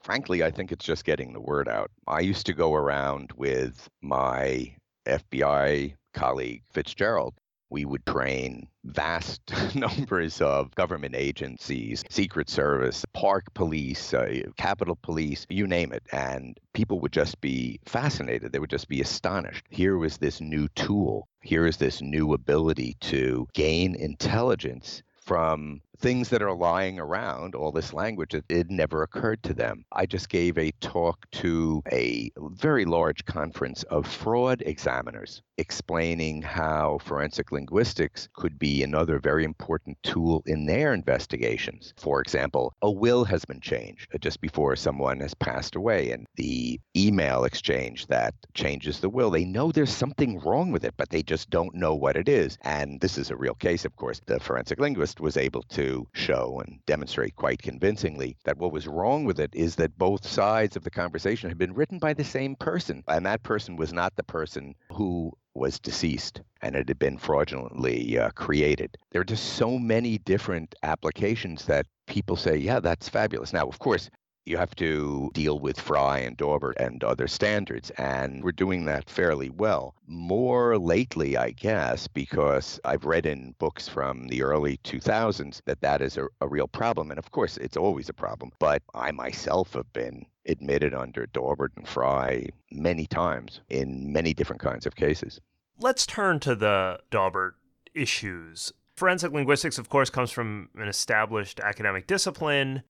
Frankly, 0.00 0.44
I 0.44 0.50
think 0.52 0.70
it's 0.70 0.84
just 0.84 1.04
getting 1.04 1.32
the 1.32 1.40
word 1.40 1.68
out. 1.68 1.90
I 2.06 2.20
used 2.20 2.46
to 2.46 2.52
go 2.52 2.74
around 2.74 3.32
with 3.32 3.88
my 4.02 4.76
FBI 5.06 5.94
colleague 6.12 6.62
Fitzgerald 6.70 7.34
we 7.70 7.84
would 7.84 8.04
train 8.06 8.68
vast 8.84 9.42
numbers 9.74 10.40
of 10.40 10.74
government 10.74 11.14
agencies, 11.14 12.04
Secret 12.08 12.48
Service, 12.48 13.04
Park 13.12 13.52
Police, 13.54 14.14
uh, 14.14 14.42
Capitol 14.56 14.98
Police, 15.02 15.46
you 15.48 15.66
name 15.66 15.92
it. 15.92 16.02
And 16.12 16.58
people 16.72 17.00
would 17.00 17.12
just 17.12 17.40
be 17.40 17.80
fascinated. 17.84 18.52
They 18.52 18.58
would 18.58 18.70
just 18.70 18.88
be 18.88 19.00
astonished. 19.00 19.64
Here 19.70 19.98
was 19.98 20.18
this 20.18 20.40
new 20.40 20.68
tool. 20.68 21.28
Here 21.42 21.66
is 21.66 21.76
this 21.76 22.00
new 22.00 22.32
ability 22.34 22.96
to 23.00 23.46
gain 23.54 23.94
intelligence 23.94 25.02
from 25.20 25.80
things 25.98 26.28
that 26.28 26.42
are 26.42 26.54
lying 26.54 26.98
around, 26.98 27.54
all 27.54 27.72
this 27.72 27.92
language, 27.92 28.34
it, 28.34 28.44
it 28.48 28.70
never 28.70 29.02
occurred 29.02 29.42
to 29.44 29.54
them. 29.54 29.84
I 29.92 30.06
just 30.06 30.28
gave 30.28 30.56
a 30.58 30.72
talk 30.80 31.26
to 31.32 31.82
a 31.92 32.30
very 32.36 32.84
large 32.84 33.24
conference 33.24 33.82
of 33.84 34.06
fraud 34.06 34.62
examiners 34.64 35.42
explaining 35.58 36.40
how 36.40 36.98
forensic 37.02 37.50
linguistics 37.50 38.28
could 38.34 38.58
be 38.58 38.82
another 38.82 39.18
very 39.18 39.44
important 39.44 39.98
tool 40.04 40.42
in 40.46 40.66
their 40.66 40.94
investigations. 40.94 41.92
For 41.96 42.20
example, 42.20 42.72
a 42.80 42.90
will 42.90 43.24
has 43.24 43.44
been 43.44 43.60
changed 43.60 44.08
uh, 44.14 44.18
just 44.18 44.40
before 44.40 44.76
someone 44.76 45.18
has 45.20 45.34
passed 45.34 45.74
away, 45.74 46.12
and 46.12 46.26
the 46.36 46.80
email 46.96 47.44
exchange 47.44 48.06
that 48.06 48.34
changes 48.54 49.00
the 49.00 49.08
will, 49.08 49.30
they 49.30 49.44
know 49.44 49.72
there's 49.72 49.92
something 49.92 50.38
wrong 50.40 50.70
with 50.70 50.84
it, 50.84 50.94
but 50.96 51.10
they 51.10 51.22
just 51.22 51.50
don't 51.50 51.74
know 51.74 51.94
what 51.94 52.16
it 52.16 52.28
is. 52.28 52.56
And 52.62 53.00
this 53.00 53.18
is 53.18 53.30
a 53.30 53.36
real 53.36 53.54
case, 53.54 53.84
of 53.84 53.96
course. 53.96 54.20
The 54.26 54.38
forensic 54.38 54.78
linguist 54.78 55.20
was 55.20 55.36
able 55.36 55.62
to 55.70 55.87
show 56.12 56.62
and 56.64 56.78
demonstrate 56.86 57.36
quite 57.36 57.62
convincingly 57.62 58.36
that 58.44 58.58
what 58.58 58.72
was 58.72 58.86
wrong 58.86 59.24
with 59.24 59.38
it 59.40 59.50
is 59.54 59.76
that 59.76 59.98
both 59.98 60.26
sides 60.26 60.76
of 60.76 60.84
the 60.84 60.90
conversation 60.90 61.48
had 61.48 61.58
been 61.58 61.74
written 61.74 61.98
by 61.98 62.14
the 62.14 62.24
same 62.24 62.54
person, 62.56 63.02
and 63.08 63.24
that 63.26 63.42
person 63.42 63.76
was 63.76 63.92
not 63.92 64.14
the 64.16 64.22
person 64.22 64.74
who 64.92 65.32
was 65.54 65.80
deceased 65.80 66.40
and 66.62 66.74
it 66.74 66.88
had 66.88 66.98
been 66.98 67.18
fraudulently 67.18 68.18
uh, 68.18 68.30
created. 68.30 68.96
There 69.10 69.20
are 69.20 69.24
just 69.24 69.54
so 69.54 69.78
many 69.78 70.18
different 70.18 70.74
applications 70.82 71.64
that 71.66 71.86
people 72.06 72.36
say, 72.36 72.56
yeah, 72.56 72.80
that's 72.80 73.08
fabulous. 73.08 73.52
Now, 73.52 73.66
of 73.66 73.78
course, 73.78 74.10
you 74.48 74.56
have 74.56 74.74
to 74.76 75.30
deal 75.34 75.58
with 75.58 75.78
Frye 75.78 76.20
and 76.20 76.36
Daubert 76.36 76.76
and 76.78 77.04
other 77.04 77.28
standards, 77.28 77.90
and 77.98 78.42
we're 78.42 78.52
doing 78.52 78.86
that 78.86 79.10
fairly 79.10 79.50
well. 79.50 79.94
More 80.06 80.78
lately, 80.78 81.36
I 81.36 81.50
guess, 81.50 82.08
because 82.08 82.80
I've 82.84 83.04
read 83.04 83.26
in 83.26 83.54
books 83.58 83.88
from 83.88 84.28
the 84.28 84.42
early 84.42 84.78
2000s 84.78 85.60
that 85.66 85.80
that 85.82 86.00
is 86.00 86.16
a, 86.16 86.26
a 86.40 86.48
real 86.48 86.68
problem. 86.68 87.10
And 87.10 87.18
of 87.18 87.30
course, 87.30 87.56
it's 87.58 87.76
always 87.76 88.08
a 88.08 88.14
problem, 88.14 88.50
but 88.58 88.82
I 88.94 89.10
myself 89.12 89.74
have 89.74 89.92
been 89.92 90.24
admitted 90.46 90.94
under 90.94 91.26
Daubert 91.26 91.72
and 91.76 91.86
Frye 91.86 92.48
many 92.72 93.06
times 93.06 93.60
in 93.68 94.12
many 94.12 94.32
different 94.32 94.62
kinds 94.62 94.86
of 94.86 94.96
cases. 94.96 95.40
Let's 95.78 96.06
turn 96.06 96.40
to 96.40 96.54
the 96.54 97.00
Daubert 97.10 97.52
issues. 97.94 98.72
Forensic 98.96 99.32
linguistics, 99.32 99.78
of 99.78 99.88
course, 99.88 100.10
comes 100.10 100.30
from 100.30 100.70
an 100.74 100.88
established 100.88 101.60
academic 101.60 102.06
discipline, 102.06 102.82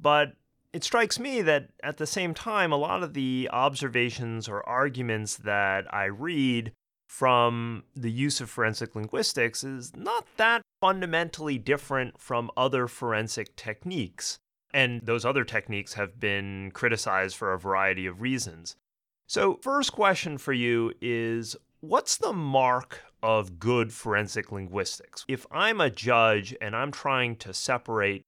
but 0.00 0.32
it 0.74 0.82
strikes 0.82 1.20
me 1.20 1.40
that 1.40 1.68
at 1.84 1.98
the 1.98 2.06
same 2.06 2.34
time, 2.34 2.72
a 2.72 2.76
lot 2.76 3.04
of 3.04 3.14
the 3.14 3.48
observations 3.52 4.48
or 4.48 4.68
arguments 4.68 5.36
that 5.36 5.86
I 5.94 6.06
read 6.06 6.72
from 7.08 7.84
the 7.94 8.10
use 8.10 8.40
of 8.40 8.50
forensic 8.50 8.96
linguistics 8.96 9.62
is 9.62 9.94
not 9.94 10.26
that 10.36 10.62
fundamentally 10.80 11.58
different 11.58 12.20
from 12.20 12.50
other 12.56 12.88
forensic 12.88 13.54
techniques. 13.54 14.38
And 14.72 15.00
those 15.06 15.24
other 15.24 15.44
techniques 15.44 15.94
have 15.94 16.18
been 16.18 16.72
criticized 16.72 17.36
for 17.36 17.52
a 17.52 17.58
variety 17.58 18.06
of 18.06 18.20
reasons. 18.20 18.74
So, 19.28 19.60
first 19.62 19.92
question 19.92 20.38
for 20.38 20.52
you 20.52 20.92
is 21.00 21.54
what's 21.82 22.16
the 22.16 22.32
mark 22.32 23.04
of 23.22 23.60
good 23.60 23.92
forensic 23.92 24.50
linguistics? 24.50 25.24
If 25.28 25.46
I'm 25.52 25.80
a 25.80 25.88
judge 25.88 26.52
and 26.60 26.74
I'm 26.74 26.90
trying 26.90 27.36
to 27.36 27.54
separate 27.54 28.24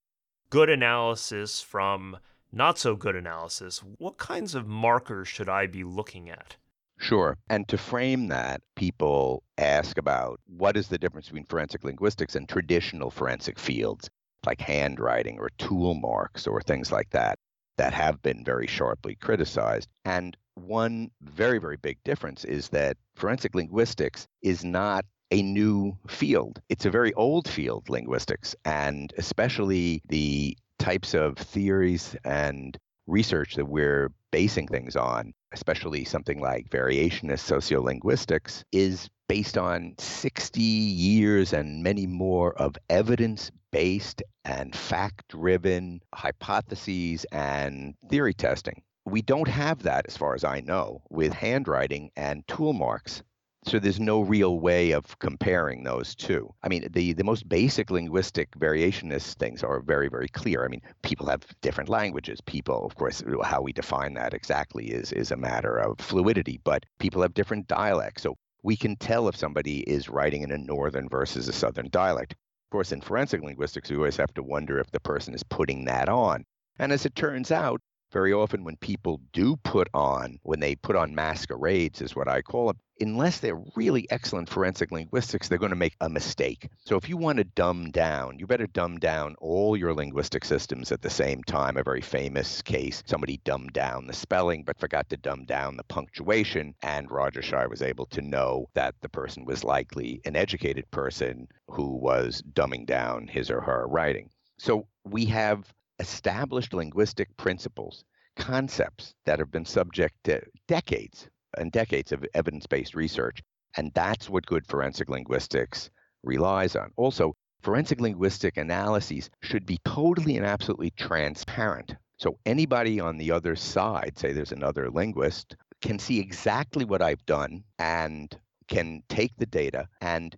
good 0.49 0.71
analysis 0.71 1.61
from 1.61 2.19
not 2.57 2.79
so 2.79 2.97
good 2.97 3.15
analysis, 3.15 3.83
what 3.99 4.17
kinds 4.17 4.55
of 4.55 4.67
markers 4.67 5.29
should 5.29 5.49
I 5.49 5.67
be 5.67 5.85
looking 5.85 6.31
at? 6.31 6.57
Sure. 6.99 7.37
And 7.51 7.69
to 7.69 7.77
frame 7.77 8.29
that, 8.29 8.63
people 8.75 9.43
ask 9.59 9.99
about 9.99 10.41
what 10.47 10.77
is 10.77 10.89
the 10.89 10.97
difference 10.97 11.27
between 11.27 11.45
forensic 11.45 11.85
linguistics 11.85 12.35
and 12.35 12.49
traditional 12.49 13.11
forensic 13.11 13.59
fields 13.59 14.09
like 14.47 14.61
handwriting 14.61 15.39
or 15.39 15.51
tool 15.59 15.95
marks 15.95 16.47
or 16.47 16.63
things 16.63 16.91
like 16.91 17.11
that 17.11 17.39
that 17.77 17.93
have 17.93 18.23
been 18.23 18.43
very 18.43 18.67
sharply 18.67 19.17
criticized. 19.17 19.89
And 20.07 20.35
one 20.55 21.11
very, 21.21 21.59
very 21.59 21.77
big 21.77 21.99
difference 22.05 22.45
is 22.45 22.71
that 22.71 22.97
forensic 23.15 23.55
linguistics 23.55 24.27
is 24.41 24.65
not 24.65 25.05
a 25.31 25.43
new 25.43 25.99
field. 26.09 26.63
It's 26.71 26.87
a 26.87 26.91
very 26.91 27.13
old 27.15 27.49
field, 27.49 27.91
linguistics, 27.91 28.55
and 28.65 29.13
especially 29.19 30.01
the 30.09 30.57
types 30.87 31.15
of 31.15 31.37
theories 31.37 32.15
and 32.25 32.79
research 33.09 33.57
that 33.57 33.67
we're 33.67 34.09
basing 34.31 34.69
things 34.69 34.95
on, 34.95 35.33
especially 35.53 36.05
something 36.05 36.41
like 36.41 36.71
variationist 36.71 37.43
sociolinguistics, 37.51 38.63
is 38.71 39.09
based 39.29 39.59
on 39.59 39.97
60 39.99 40.61
years 40.63 41.53
and 41.53 41.83
many 41.83 42.07
more 42.07 42.55
of 42.55 42.77
evidence 42.89 43.51
based 43.73 44.23
and 44.45 44.77
fact 44.77 45.27
driven 45.29 46.01
hypotheses 46.15 47.27
and 47.33 47.95
theory 48.09 48.35
testing. 48.35 48.81
We 49.05 49.23
don't 49.23 49.49
have 49.49 49.83
that, 49.83 50.07
as 50.07 50.17
far 50.17 50.37
as 50.37 50.45
I 50.45 50.61
know, 50.61 51.03
with 51.11 51.33
handwriting 51.33 52.13
and 52.15 52.47
tool 52.47 52.73
marks. 52.73 53.25
So 53.67 53.81
there's 53.81 53.99
no 53.99 54.21
real 54.21 54.61
way 54.61 54.93
of 54.93 55.19
comparing 55.19 55.83
those 55.83 56.15
two. 56.15 56.55
I 56.63 56.69
mean, 56.69 56.87
the, 56.93 57.15
the 57.15 57.25
most 57.25 57.49
basic 57.49 57.91
linguistic 57.91 58.53
variationist 58.53 59.35
things 59.35 59.65
are 59.65 59.81
very, 59.81 60.09
very 60.09 60.29
clear. 60.29 60.65
I 60.65 60.69
mean, 60.69 60.83
people 61.03 61.27
have 61.27 61.45
different 61.63 61.89
languages. 61.89 62.41
People, 62.41 62.87
of 62.87 62.95
course, 62.95 63.25
how 63.43 63.63
we 63.63 63.73
define 63.73 64.15
that 64.15 64.35
exactly 64.35 64.93
is, 64.93 65.11
is 65.11 65.33
a 65.33 65.37
matter 65.37 65.79
of 65.79 65.99
fluidity, 65.99 66.61
but 66.63 66.87
people 67.01 67.23
have 67.23 67.35
different 67.35 67.67
dialects. 67.67 68.23
So 68.23 68.37
we 68.63 68.77
can 68.77 68.95
tell 68.95 69.27
if 69.27 69.35
somebody 69.35 69.81
is 69.81 70.09
writing 70.09 70.43
in 70.43 70.53
a 70.53 70.59
northern 70.59 71.09
versus 71.09 71.49
a 71.49 71.53
southern 71.53 71.89
dialect. 71.91 72.35
Of 72.35 72.71
course, 72.71 72.93
in 72.93 73.01
forensic 73.01 73.43
linguistics, 73.43 73.91
we 73.91 73.97
always 73.97 74.17
have 74.17 74.35
to 74.35 74.45
wonder 74.45 74.79
if 74.79 74.93
the 74.93 75.01
person 75.01 75.35
is 75.35 75.43
putting 75.43 75.87
that 75.87 76.09
on. 76.09 76.45
And 76.79 76.93
as 76.93 77.05
it 77.05 77.17
turns 77.17 77.51
out, 77.51 77.81
very 78.13 78.33
often 78.33 78.65
when 78.65 78.77
people 78.77 79.21
do 79.33 79.57
put 79.57 79.89
on, 79.93 80.39
when 80.43 80.61
they 80.61 80.75
put 80.77 80.97
on 80.97 81.15
masquerades, 81.15 82.01
is 82.01 82.17
what 82.17 82.29
I 82.29 82.43
call 82.43 82.71
it, 82.71 82.77
unless 83.01 83.41
they're 83.41 83.63
really 83.75 84.07
excellent 84.11 84.49
forensic 84.49 84.91
linguistics, 84.91 85.49
they're 85.49 85.59
going 85.59 85.71
to 85.71 85.77
make 85.77 85.97
a 86.01 86.09
mistake. 86.09 86.69
So 86.85 86.97
if 86.97 87.09
you 87.09 87.17
want 87.17 87.39
to 87.39 87.45
dumb 87.45 87.91
down, 87.91 88.39
you 88.39 88.47
better 88.47 88.67
dumb 88.67 88.99
down 88.99 89.35
all 89.39 89.77
your 89.77 89.93
linguistic 89.93 90.45
systems 90.45 90.93
at 90.93 91.03
the 91.03 91.11
same 91.11 91.43
time. 91.43 91.77
A 91.77 91.83
very 91.83 92.01
famous 92.01 92.63
case 92.63 93.03
somebody 93.07 93.41
dumbed 93.45 93.73
down 93.73 94.07
the 94.07 94.13
spelling 94.13 94.63
but 94.65 94.79
forgot 94.79 95.09
to 95.11 95.17
dumb 95.17 95.45
down 95.45 95.77
the 95.77 95.85
punctuation, 95.85 96.75
and 96.83 97.11
Roger 97.11 97.43
Shuy 97.43 97.69
was 97.69 97.83
able 97.83 98.07
to 98.07 98.23
know 98.23 98.67
that 98.75 98.95
the 99.03 99.09
person 99.09 99.45
was 99.45 99.65
likely 99.65 100.21
an 100.25 100.37
educated 100.37 100.91
person 100.91 101.49
who 101.69 101.97
was 101.97 102.43
dumbing 102.55 102.87
down 102.87 103.27
his 103.27 103.51
or 103.51 103.61
her 103.61 103.87
writing. 103.89 104.31
So 104.59 104.87
we 105.05 105.27
have 105.27 105.73
established 105.99 106.75
linguistic 106.75 107.35
principles, 107.37 108.05
concepts 108.37 109.15
that 109.25 109.39
have 109.39 109.51
been 109.51 109.65
subject 109.65 110.15
to 110.25 110.41
decades 110.69 111.29
and 111.57 111.73
decades 111.73 112.13
of 112.13 112.25
evidence 112.35 112.67
based 112.67 112.95
research. 112.95 113.43
And 113.77 113.93
that's 113.95 114.29
what 114.29 114.47
good 114.47 114.67
forensic 114.67 115.09
linguistics 115.09 115.91
relies 116.23 116.77
on. 116.77 116.93
Also, 116.97 117.35
forensic 117.63 118.01
linguistic 118.01 118.57
analyses 118.57 119.31
should 119.43 119.67
be 119.67 119.79
totally 119.85 120.37
and 120.37 120.47
absolutely 120.47 120.91
transparent. 120.91 121.95
So 122.19 122.39
anybody 122.47 123.01
on 123.01 123.19
the 123.19 123.33
other 123.33 123.57
side, 123.57 124.15
say 124.17 124.33
there's 124.33 124.53
another 124.53 124.91
linguist, 124.91 125.57
can 125.83 125.99
see 125.99 126.19
exactly 126.19 126.85
what 126.85 127.03
I've 127.03 127.25
done 127.27 127.65
and 127.79 128.35
can 128.69 129.03
take 129.09 129.33
the 129.37 129.47
data 129.47 129.89
and 130.01 130.37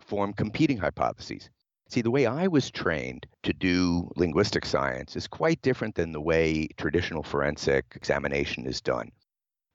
form 0.00 0.32
competing 0.32 0.78
hypotheses. 0.78 1.48
See, 1.94 2.02
the 2.02 2.10
way 2.10 2.26
I 2.26 2.48
was 2.48 2.72
trained 2.72 3.24
to 3.44 3.52
do 3.52 4.10
linguistic 4.16 4.66
science 4.66 5.14
is 5.14 5.28
quite 5.28 5.62
different 5.62 5.94
than 5.94 6.10
the 6.10 6.20
way 6.20 6.66
traditional 6.76 7.22
forensic 7.22 7.92
examination 7.94 8.66
is 8.66 8.80
done. 8.80 9.12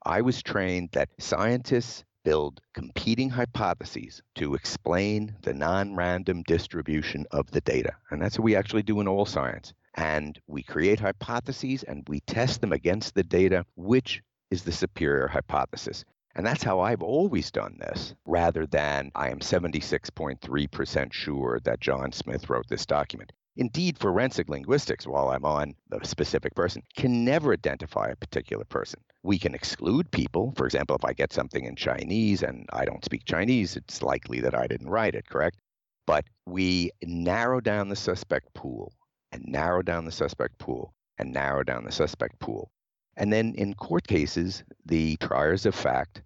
I 0.06 0.20
was 0.20 0.44
trained 0.44 0.90
that 0.92 1.12
scientists 1.18 2.04
build 2.26 2.60
competing 2.74 3.30
hypotheses 3.30 4.22
to 4.36 4.54
explain 4.54 5.38
the 5.44 5.54
non 5.54 5.96
random 5.96 6.44
distribution 6.44 7.26
of 7.32 7.52
the 7.52 7.62
data. 7.62 7.94
And 8.12 8.22
that's 8.22 8.38
what 8.38 8.44
we 8.44 8.58
actually 8.58 8.84
do 8.84 9.00
in 9.00 9.08
all 9.08 9.26
science. 9.26 9.74
And 9.96 10.38
we 10.46 10.62
create 10.62 11.00
hypotheses 11.00 11.84
and 11.84 12.04
we 12.10 12.20
test 12.20 12.60
them 12.60 12.74
against 12.74 13.16
the 13.16 13.24
data, 13.24 13.66
which 13.78 14.22
is 14.52 14.64
the 14.64 14.74
superior 14.74 15.30
hypothesis. 15.30 16.04
And 16.36 16.46
that's 16.46 16.64
how 16.64 16.80
I've 16.80 17.02
always 17.02 17.52
done 17.52 17.78
this, 17.80 18.14
rather 18.26 18.66
than 18.66 19.12
I 19.16 19.30
am 19.30 19.40
76.3% 19.40 21.14
sure 21.14 21.60
that 21.64 21.80
John 21.80 22.12
Smith 22.12 22.50
wrote 22.50 22.68
this 22.70 22.86
document. 22.86 23.32
Indeed, 23.58 23.98
forensic 23.98 24.48
linguistics, 24.48 25.06
while 25.06 25.30
I'm 25.30 25.44
on 25.44 25.76
the 25.90 26.00
specific 26.06 26.56
person, 26.56 26.84
can 26.96 27.26
never 27.26 27.52
identify 27.52 28.08
a 28.08 28.16
particular 28.16 28.64
person. 28.64 29.02
We 29.24 29.38
can 29.38 29.54
exclude 29.54 30.12
people. 30.12 30.54
For 30.56 30.66
example, 30.66 30.96
if 30.96 31.04
I 31.04 31.14
get 31.14 31.34
something 31.34 31.66
in 31.66 31.76
Chinese 31.76 32.42
and 32.42 32.70
I 32.72 32.86
don't 32.86 33.04
speak 33.04 33.26
Chinese, 33.26 33.76
it's 33.76 34.02
likely 34.02 34.40
that 34.42 34.56
I 34.56 34.68
didn't 34.68 34.90
write 34.90 35.16
it, 35.16 35.28
correct? 35.28 35.60
But 36.08 36.26
we 36.46 36.92
narrow 37.04 37.60
down 37.60 37.90
the 37.90 37.96
suspect 37.98 38.54
pool 38.54 38.94
and 39.32 39.44
narrow 39.46 39.82
down 39.82 40.06
the 40.06 40.12
suspect 40.12 40.58
pool 40.58 40.94
and 41.18 41.34
narrow 41.34 41.64
down 41.64 41.84
the 41.84 41.92
suspect 41.92 42.40
pool. 42.40 42.72
And 43.20 43.34
then 43.34 43.54
in 43.56 43.74
court 43.74 44.08
cases, 44.08 44.64
the 44.86 45.18
triers 45.18 45.66
of 45.66 45.76
fact 45.76 46.22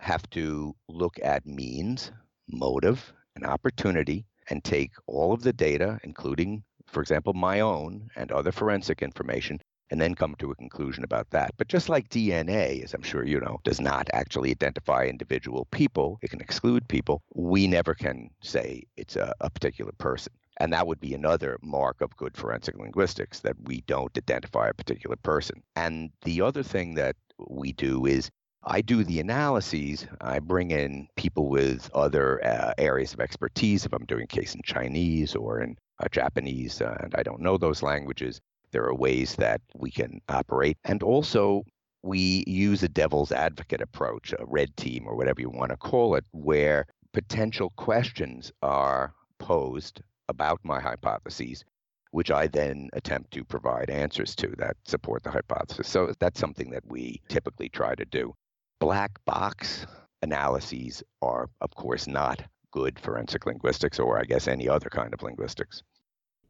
have 0.00 0.28
to 0.30 0.74
look 0.88 1.20
at 1.22 1.46
means, 1.46 2.10
motive, 2.48 3.12
and 3.36 3.46
opportunity 3.46 4.26
and 4.50 4.62
take 4.64 4.90
all 5.06 5.32
of 5.32 5.42
the 5.42 5.52
data, 5.52 6.00
including, 6.02 6.64
for 6.86 7.00
example, 7.00 7.32
my 7.32 7.60
own 7.60 8.10
and 8.16 8.32
other 8.32 8.50
forensic 8.50 9.02
information, 9.02 9.60
and 9.90 10.00
then 10.00 10.16
come 10.16 10.34
to 10.40 10.50
a 10.50 10.56
conclusion 10.56 11.04
about 11.04 11.30
that. 11.30 11.52
But 11.58 11.68
just 11.68 11.88
like 11.88 12.08
DNA, 12.08 12.82
as 12.82 12.92
I'm 12.92 13.02
sure 13.02 13.24
you 13.24 13.38
know, 13.38 13.60
does 13.62 13.80
not 13.80 14.10
actually 14.12 14.50
identify 14.50 15.04
individual 15.04 15.66
people, 15.70 16.18
it 16.22 16.30
can 16.30 16.40
exclude 16.40 16.88
people, 16.88 17.22
we 17.34 17.68
never 17.68 17.94
can 17.94 18.30
say 18.42 18.82
it's 18.96 19.14
a, 19.14 19.32
a 19.40 19.48
particular 19.48 19.92
person. 19.98 20.32
And 20.58 20.72
that 20.72 20.86
would 20.86 21.00
be 21.00 21.14
another 21.14 21.58
mark 21.62 22.00
of 22.00 22.16
good 22.16 22.36
forensic 22.36 22.78
linguistics 22.78 23.40
that 23.40 23.56
we 23.64 23.82
don't 23.86 24.16
identify 24.16 24.68
a 24.68 24.74
particular 24.74 25.16
person. 25.16 25.62
And 25.74 26.10
the 26.22 26.40
other 26.40 26.62
thing 26.62 26.94
that 26.94 27.16
we 27.48 27.72
do 27.72 28.06
is 28.06 28.30
I 28.64 28.80
do 28.80 29.04
the 29.04 29.20
analyses. 29.20 30.06
I 30.20 30.40
bring 30.40 30.72
in 30.72 31.08
people 31.16 31.48
with 31.48 31.88
other 31.94 32.44
uh, 32.44 32.72
areas 32.78 33.12
of 33.14 33.20
expertise. 33.20 33.84
If 33.84 33.92
I'm 33.92 34.06
doing 34.06 34.24
a 34.24 34.26
case 34.26 34.54
in 34.54 34.62
Chinese 34.62 35.36
or 35.36 35.60
in 35.60 35.76
uh, 36.00 36.08
Japanese, 36.10 36.80
uh, 36.80 36.96
and 37.00 37.14
I 37.14 37.22
don't 37.22 37.40
know 37.40 37.58
those 37.58 37.82
languages, 37.82 38.40
there 38.72 38.84
are 38.84 38.94
ways 38.94 39.36
that 39.36 39.60
we 39.74 39.90
can 39.90 40.20
operate. 40.28 40.78
And 40.84 41.02
also, 41.02 41.64
we 42.02 42.44
use 42.46 42.82
a 42.82 42.88
devil's 42.88 43.30
advocate 43.30 43.80
approach, 43.80 44.32
a 44.32 44.44
red 44.46 44.76
team 44.76 45.06
or 45.06 45.16
whatever 45.16 45.40
you 45.40 45.50
want 45.50 45.70
to 45.70 45.76
call 45.76 46.16
it, 46.16 46.24
where 46.32 46.86
potential 47.12 47.72
questions 47.76 48.52
are 48.62 49.14
posed 49.38 50.02
about 50.28 50.60
my 50.64 50.80
hypotheses, 50.80 51.64
which 52.10 52.30
I 52.30 52.46
then 52.46 52.88
attempt 52.92 53.32
to 53.32 53.44
provide 53.44 53.90
answers 53.90 54.34
to 54.36 54.48
that 54.58 54.76
support 54.84 55.22
the 55.22 55.30
hypothesis. 55.30 55.88
So 55.88 56.12
that's 56.18 56.40
something 56.40 56.70
that 56.70 56.86
we 56.86 57.20
typically 57.28 57.68
try 57.68 57.94
to 57.94 58.04
do. 58.04 58.34
Black 58.80 59.24
box 59.24 59.86
analyses 60.22 61.02
are, 61.22 61.48
of 61.60 61.74
course, 61.74 62.06
not 62.06 62.42
good 62.70 62.98
forensic 62.98 63.46
linguistics 63.46 63.98
or 63.98 64.18
I 64.18 64.24
guess 64.24 64.48
any 64.48 64.68
other 64.68 64.90
kind 64.90 65.14
of 65.14 65.22
linguistics. 65.22 65.82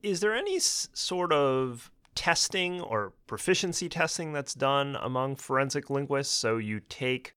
Is 0.03 0.21
there 0.21 0.35
any 0.35 0.59
sort 0.59 1.33
of 1.33 1.91
testing 2.15 2.81
or 2.81 3.13
proficiency 3.27 3.89
testing 3.89 4.33
that's 4.33 4.55
done 4.55 4.97
among 5.01 5.37
forensic 5.37 5.91
linguists? 5.91 6.35
So 6.35 6.57
you 6.57 6.81
take 6.81 7.35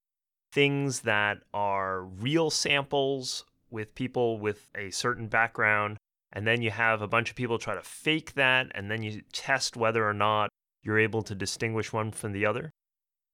things 0.51 1.01
that 1.01 1.43
are 1.53 2.03
real 2.03 2.49
samples 2.49 3.45
with 3.69 3.93
people 3.93 4.39
with 4.39 4.69
a 4.75 4.89
certain 4.89 5.27
background 5.27 5.97
and 6.33 6.45
then 6.45 6.61
you 6.61 6.71
have 6.71 7.01
a 7.01 7.07
bunch 7.07 7.29
of 7.29 7.35
people 7.35 7.57
try 7.57 7.75
to 7.75 7.81
fake 7.81 8.33
that, 8.33 8.71
and 8.75 8.89
then 8.89 9.03
you 9.03 9.21
test 9.33 9.75
whether 9.75 10.07
or 10.07 10.13
not 10.13 10.49
you're 10.83 10.99
able 10.99 11.21
to 11.23 11.35
distinguish 11.35 11.91
one 11.91 12.11
from 12.11 12.31
the 12.31 12.45
other? 12.45 12.71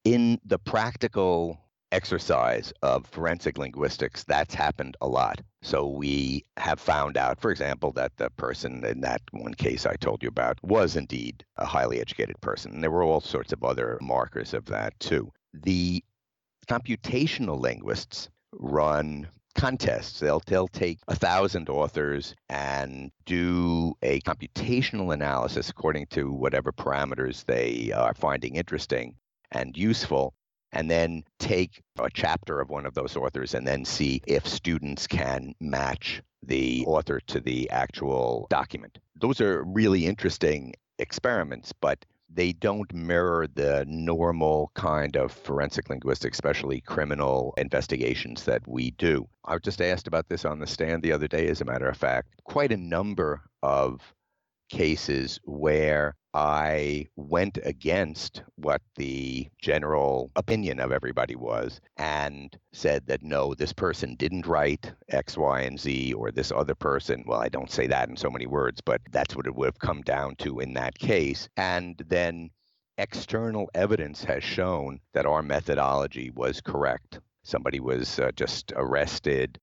In 0.03 0.39
the 0.45 0.59
practical 0.59 1.59
exercise 1.91 2.73
of 2.81 3.05
forensic 3.05 3.57
linguistics, 3.57 4.23
that's 4.23 4.53
happened 4.53 4.97
a 5.01 5.07
lot. 5.07 5.41
So 5.61 5.87
we 5.87 6.43
have 6.57 6.79
found 6.79 7.17
out, 7.17 7.39
for 7.39 7.51
example, 7.51 7.91
that 7.93 8.17
the 8.17 8.29
person 8.31 8.83
in 8.83 9.01
that 9.01 9.21
one 9.31 9.53
case 9.53 9.85
I 9.85 9.95
told 9.95 10.21
you 10.21 10.29
about 10.29 10.59
was 10.61 10.95
indeed 10.95 11.45
a 11.57 11.65
highly 11.65 12.01
educated 12.01 12.39
person. 12.41 12.73
And 12.73 12.83
there 12.83 12.91
were 12.91 13.03
all 13.03 13.21
sorts 13.21 13.53
of 13.53 13.63
other 13.63 13.97
markers 14.01 14.53
of 14.53 14.65
that 14.65 14.99
too. 14.99 15.31
The 15.53 16.03
computational 16.67 17.59
linguists 17.59 18.29
run 18.51 19.27
contests. 19.55 20.19
They'll 20.19 20.41
they'll 20.45 20.67
take 20.67 20.99
a 21.07 21.15
thousand 21.15 21.69
authors 21.69 22.35
and 22.49 23.11
do 23.25 23.95
a 24.01 24.21
computational 24.21 25.13
analysis 25.13 25.69
according 25.69 26.07
to 26.07 26.31
whatever 26.31 26.71
parameters 26.71 27.45
they 27.45 27.91
uh, 27.91 28.03
are 28.03 28.13
finding 28.13 28.55
interesting 28.55 29.15
and 29.51 29.75
useful, 29.75 30.33
and 30.71 30.91
then 30.91 31.23
take 31.39 31.81
a 31.99 32.09
chapter 32.13 32.59
of 32.59 32.69
one 32.69 32.85
of 32.85 32.93
those 32.93 33.15
authors 33.15 33.53
and 33.53 33.65
then 33.65 33.85
see 33.85 34.21
if 34.27 34.45
students 34.45 35.07
can 35.07 35.55
match 35.59 36.21
the 36.43 36.83
author 36.85 37.19
to 37.27 37.39
the 37.39 37.69
actual 37.71 38.47
document. 38.49 38.99
Those 39.19 39.41
are 39.41 39.63
really 39.63 40.05
interesting 40.05 40.73
experiments, 40.99 41.73
but 41.73 42.05
they 42.29 42.53
don't 42.53 42.93
mirror 42.93 43.47
the 43.47 43.85
normal 43.87 44.71
kind 44.75 45.15
of 45.15 45.31
forensic 45.31 45.89
linguistics, 45.89 46.37
especially 46.37 46.81
criminal 46.81 47.53
investigations 47.57 48.43
that 48.45 48.67
we 48.67 48.91
do. 48.91 49.27
I 49.45 49.53
was 49.53 49.61
just 49.63 49.81
asked 49.81 50.07
about 50.07 50.29
this 50.29 50.45
on 50.45 50.59
the 50.59 50.67
stand 50.67 51.03
the 51.03 51.11
other 51.11 51.27
day, 51.27 51.47
as 51.47 51.61
a 51.61 51.65
matter 51.65 51.87
of 51.87 51.97
fact. 51.97 52.29
Quite 52.43 52.71
a 52.71 52.77
number 52.77 53.41
of 53.61 54.14
cases 54.69 55.39
where 55.43 56.15
I 56.33 57.07
went 57.15 57.59
against 57.63 58.43
what 58.55 58.81
the 58.97 59.47
general 59.61 60.31
opinion 60.35 60.81
of 60.81 60.91
everybody 60.91 61.35
was 61.35 61.79
and 61.95 62.55
said 62.73 63.07
that 63.07 63.23
no, 63.23 63.53
this 63.53 63.71
person 63.71 64.15
didn't 64.15 64.45
write 64.45 64.91
X, 65.07 65.37
Y, 65.37 65.61
and 65.61 65.79
Z, 65.79 66.13
or 66.13 66.31
this 66.31 66.51
other 66.51 66.75
person. 66.75 67.23
Well, 67.25 67.39
I 67.39 67.47
don't 67.47 67.71
say 67.71 67.87
that 67.87 68.09
in 68.09 68.17
so 68.17 68.29
many 68.29 68.47
words, 68.47 68.81
but 68.81 68.99
that's 69.11 69.35
what 69.35 69.47
it 69.47 69.55
would 69.55 69.67
have 69.67 69.79
come 69.79 70.01
down 70.01 70.35
to 70.37 70.59
in 70.59 70.73
that 70.73 70.99
case. 70.99 71.47
And 71.55 71.95
then 72.07 72.49
external 72.97 73.69
evidence 73.73 74.23
has 74.25 74.43
shown 74.43 74.99
that 75.13 75.25
our 75.25 75.41
methodology 75.41 76.31
was 76.31 76.59
correct. 76.59 77.19
Somebody 77.43 77.79
was 77.79 78.19
uh, 78.19 78.31
just 78.35 78.73
arrested 78.75 79.59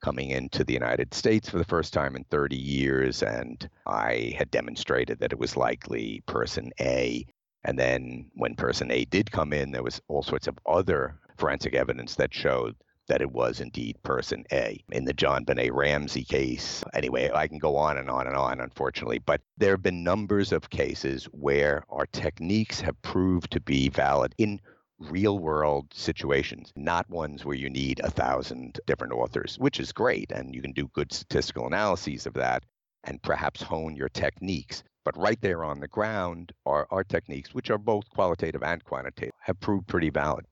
coming 0.00 0.30
into 0.30 0.64
the 0.64 0.72
United 0.72 1.14
States 1.14 1.48
for 1.48 1.58
the 1.58 1.64
first 1.64 1.92
time 1.92 2.16
in 2.16 2.24
30 2.24 2.56
years, 2.56 3.22
and 3.22 3.68
I 3.86 4.34
had 4.36 4.50
demonstrated 4.50 5.18
that 5.20 5.32
it 5.32 5.38
was 5.38 5.56
likely 5.56 6.22
person 6.26 6.72
A. 6.80 7.26
And 7.64 7.78
then 7.78 8.30
when 8.34 8.54
person 8.54 8.90
A 8.90 9.04
did 9.04 9.30
come 9.30 9.52
in, 9.52 9.70
there 9.70 9.82
was 9.82 10.00
all 10.08 10.22
sorts 10.22 10.46
of 10.46 10.58
other 10.66 11.18
forensic 11.36 11.74
evidence 11.74 12.14
that 12.16 12.34
showed 12.34 12.74
that 13.08 13.20
it 13.20 13.32
was 13.32 13.60
indeed 13.60 14.00
person 14.04 14.44
A. 14.52 14.82
In 14.92 15.04
the 15.04 15.12
JonBenét 15.12 15.72
Ramsey 15.72 16.22
case, 16.22 16.84
anyway, 16.94 17.28
I 17.34 17.48
can 17.48 17.58
go 17.58 17.76
on 17.76 17.98
and 17.98 18.08
on 18.08 18.28
and 18.28 18.36
on, 18.36 18.60
unfortunately, 18.60 19.18
but 19.18 19.40
there 19.58 19.72
have 19.72 19.82
been 19.82 20.04
numbers 20.04 20.52
of 20.52 20.70
cases 20.70 21.24
where 21.32 21.84
our 21.90 22.06
techniques 22.06 22.80
have 22.80 23.00
proved 23.02 23.50
to 23.50 23.60
be 23.60 23.88
valid 23.88 24.34
in 24.38 24.60
real 25.00 25.38
world 25.38 25.86
situations, 25.92 26.72
not 26.76 27.08
ones 27.08 27.44
where 27.44 27.56
you 27.56 27.70
need 27.70 28.00
a 28.00 28.10
thousand 28.10 28.78
different 28.86 29.12
authors, 29.12 29.56
which 29.58 29.80
is 29.80 29.92
great. 29.92 30.30
And 30.30 30.54
you 30.54 30.62
can 30.62 30.72
do 30.72 30.88
good 30.88 31.12
statistical 31.12 31.66
analyses 31.66 32.26
of 32.26 32.34
that 32.34 32.64
and 33.04 33.22
perhaps 33.22 33.62
hone 33.62 33.96
your 33.96 34.10
techniques. 34.10 34.82
But 35.04 35.16
right 35.16 35.40
there 35.40 35.64
on 35.64 35.80
the 35.80 35.88
ground 35.88 36.52
are 36.66 36.86
our 36.90 37.02
techniques, 37.02 37.54
which 37.54 37.70
are 37.70 37.78
both 37.78 38.08
qualitative 38.10 38.62
and 38.62 38.84
quantitative, 38.84 39.32
have 39.40 39.58
proved 39.58 39.86
pretty 39.86 40.10
valid. 40.10 40.44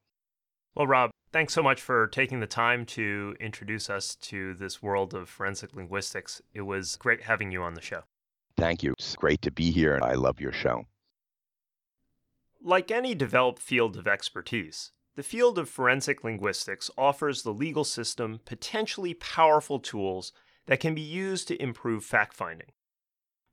Well, 0.75 0.87
Rob, 0.87 1.11
thanks 1.33 1.53
so 1.53 1.63
much 1.63 1.83
for 1.83 2.07
taking 2.07 2.41
the 2.41 2.47
time 2.47 2.87
to 2.87 3.37
introduce 3.41 3.91
us 3.91 4.15
to 4.17 4.55
this 4.55 4.83
world 4.83 5.13
of 5.13 5.29
forensic 5.29 5.75
linguistics. 5.75 6.41
It 6.55 6.63
was 6.63 6.97
great 6.97 7.23
having 7.23 7.53
you 7.53 7.63
on 7.63 7.75
the 7.75 7.83
show. 7.83 8.05
Thank 8.57 8.83
you. 8.83 8.95
It's 8.99 9.15
great 9.17 9.43
to 9.43 9.51
be 9.51 9.71
here. 9.71 9.95
And 9.95 10.05
I 10.05 10.15
love 10.15 10.41
your 10.41 10.53
show. 10.53 10.85
Like 12.61 12.91
any 12.91 13.15
developed 13.15 13.61
field 13.61 13.97
of 13.97 14.09
expertise, 14.09 14.93
the 15.15 15.23
field 15.23 15.59
of 15.59 15.69
forensic 15.69 16.25
linguistics 16.25 16.91
offers 16.99 17.43
the 17.43 17.53
legal 17.53 17.85
system 17.85 18.41
potentially 18.45 19.15
powerful 19.15 19.79
tools 19.79 20.33
that 20.67 20.81
can 20.81 20.95
be 20.95 21.01
used 21.01 21.49
to 21.49 21.63
improve 21.63 22.05
fact 22.05 22.35
finding. 22.35 22.73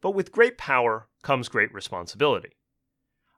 But 0.01 0.11
with 0.11 0.31
great 0.31 0.57
power 0.57 1.07
comes 1.23 1.49
great 1.49 1.73
responsibility. 1.73 2.57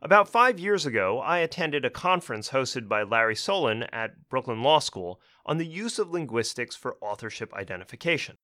About 0.02 0.30
five 0.30 0.60
years 0.60 0.86
ago, 0.86 1.20
I 1.20 1.40
attended 1.40 1.84
a 1.84 1.90
conference 1.90 2.50
hosted 2.50 2.88
by 2.88 3.04
Larry 3.04 3.36
Solan 3.36 3.84
at 3.84 4.30
Brooklyn 4.30 4.62
Law 4.62 4.80
School 4.80 5.20
on 5.46 5.58
the 5.58 5.66
use 5.66 5.98
of 5.98 6.12
linguistics 6.12 6.76
for 6.76 6.98
authorship 7.02 7.54
identification. 7.54 8.38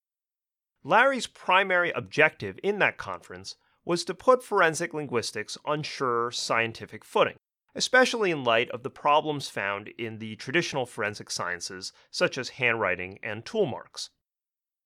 Larry's 0.84 1.28
primary 1.28 1.92
objective 1.92 2.60
in 2.64 2.80
that 2.80 2.98
conference 2.98 3.56
was 3.86 4.06
to 4.06 4.14
put 4.14 4.44
forensic 4.44 4.94
linguistics 4.94 5.58
on 5.66 5.84
sure 5.84 6.32
scientific 6.32 7.04
footing, 7.04 7.36
especially 7.76 8.32
in 8.32 8.44
light 8.44 8.70
of 8.72 8.84
the 8.84 8.90
problems 8.90 9.50
found 9.50 9.90
in 9.98 10.20
the 10.20 10.36
traditional 10.36 10.86
forensic 10.86 11.30
sciences 11.30 11.92
such 12.12 12.38
as 12.38 12.50
handwriting 12.50 13.20
and 13.22 13.46
tool 13.46 13.66
marks. 13.66 14.10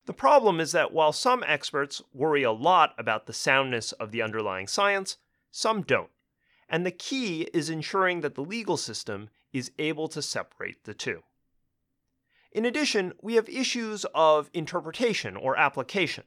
The 0.05 0.13
problem 0.13 0.59
is 0.59 0.71
that 0.71 0.93
while 0.93 1.11
some 1.11 1.43
experts 1.45 2.01
worry 2.13 2.43
a 2.43 2.51
lot 2.51 2.93
about 2.97 3.25
the 3.25 3.33
soundness 3.33 3.91
of 3.93 4.11
the 4.11 4.21
underlying 4.21 4.67
science, 4.67 5.17
some 5.51 5.81
don't. 5.81 6.09
And 6.69 6.85
the 6.85 6.91
key 6.91 7.49
is 7.53 7.69
ensuring 7.69 8.21
that 8.21 8.35
the 8.35 8.43
legal 8.43 8.77
system 8.77 9.29
is 9.51 9.71
able 9.77 10.07
to 10.09 10.21
separate 10.21 10.85
the 10.85 10.93
two. 10.93 11.23
In 12.51 12.65
addition, 12.65 13.13
we 13.21 13.35
have 13.35 13.49
issues 13.49 14.05
of 14.15 14.49
interpretation 14.53 15.35
or 15.35 15.57
application. 15.57 16.23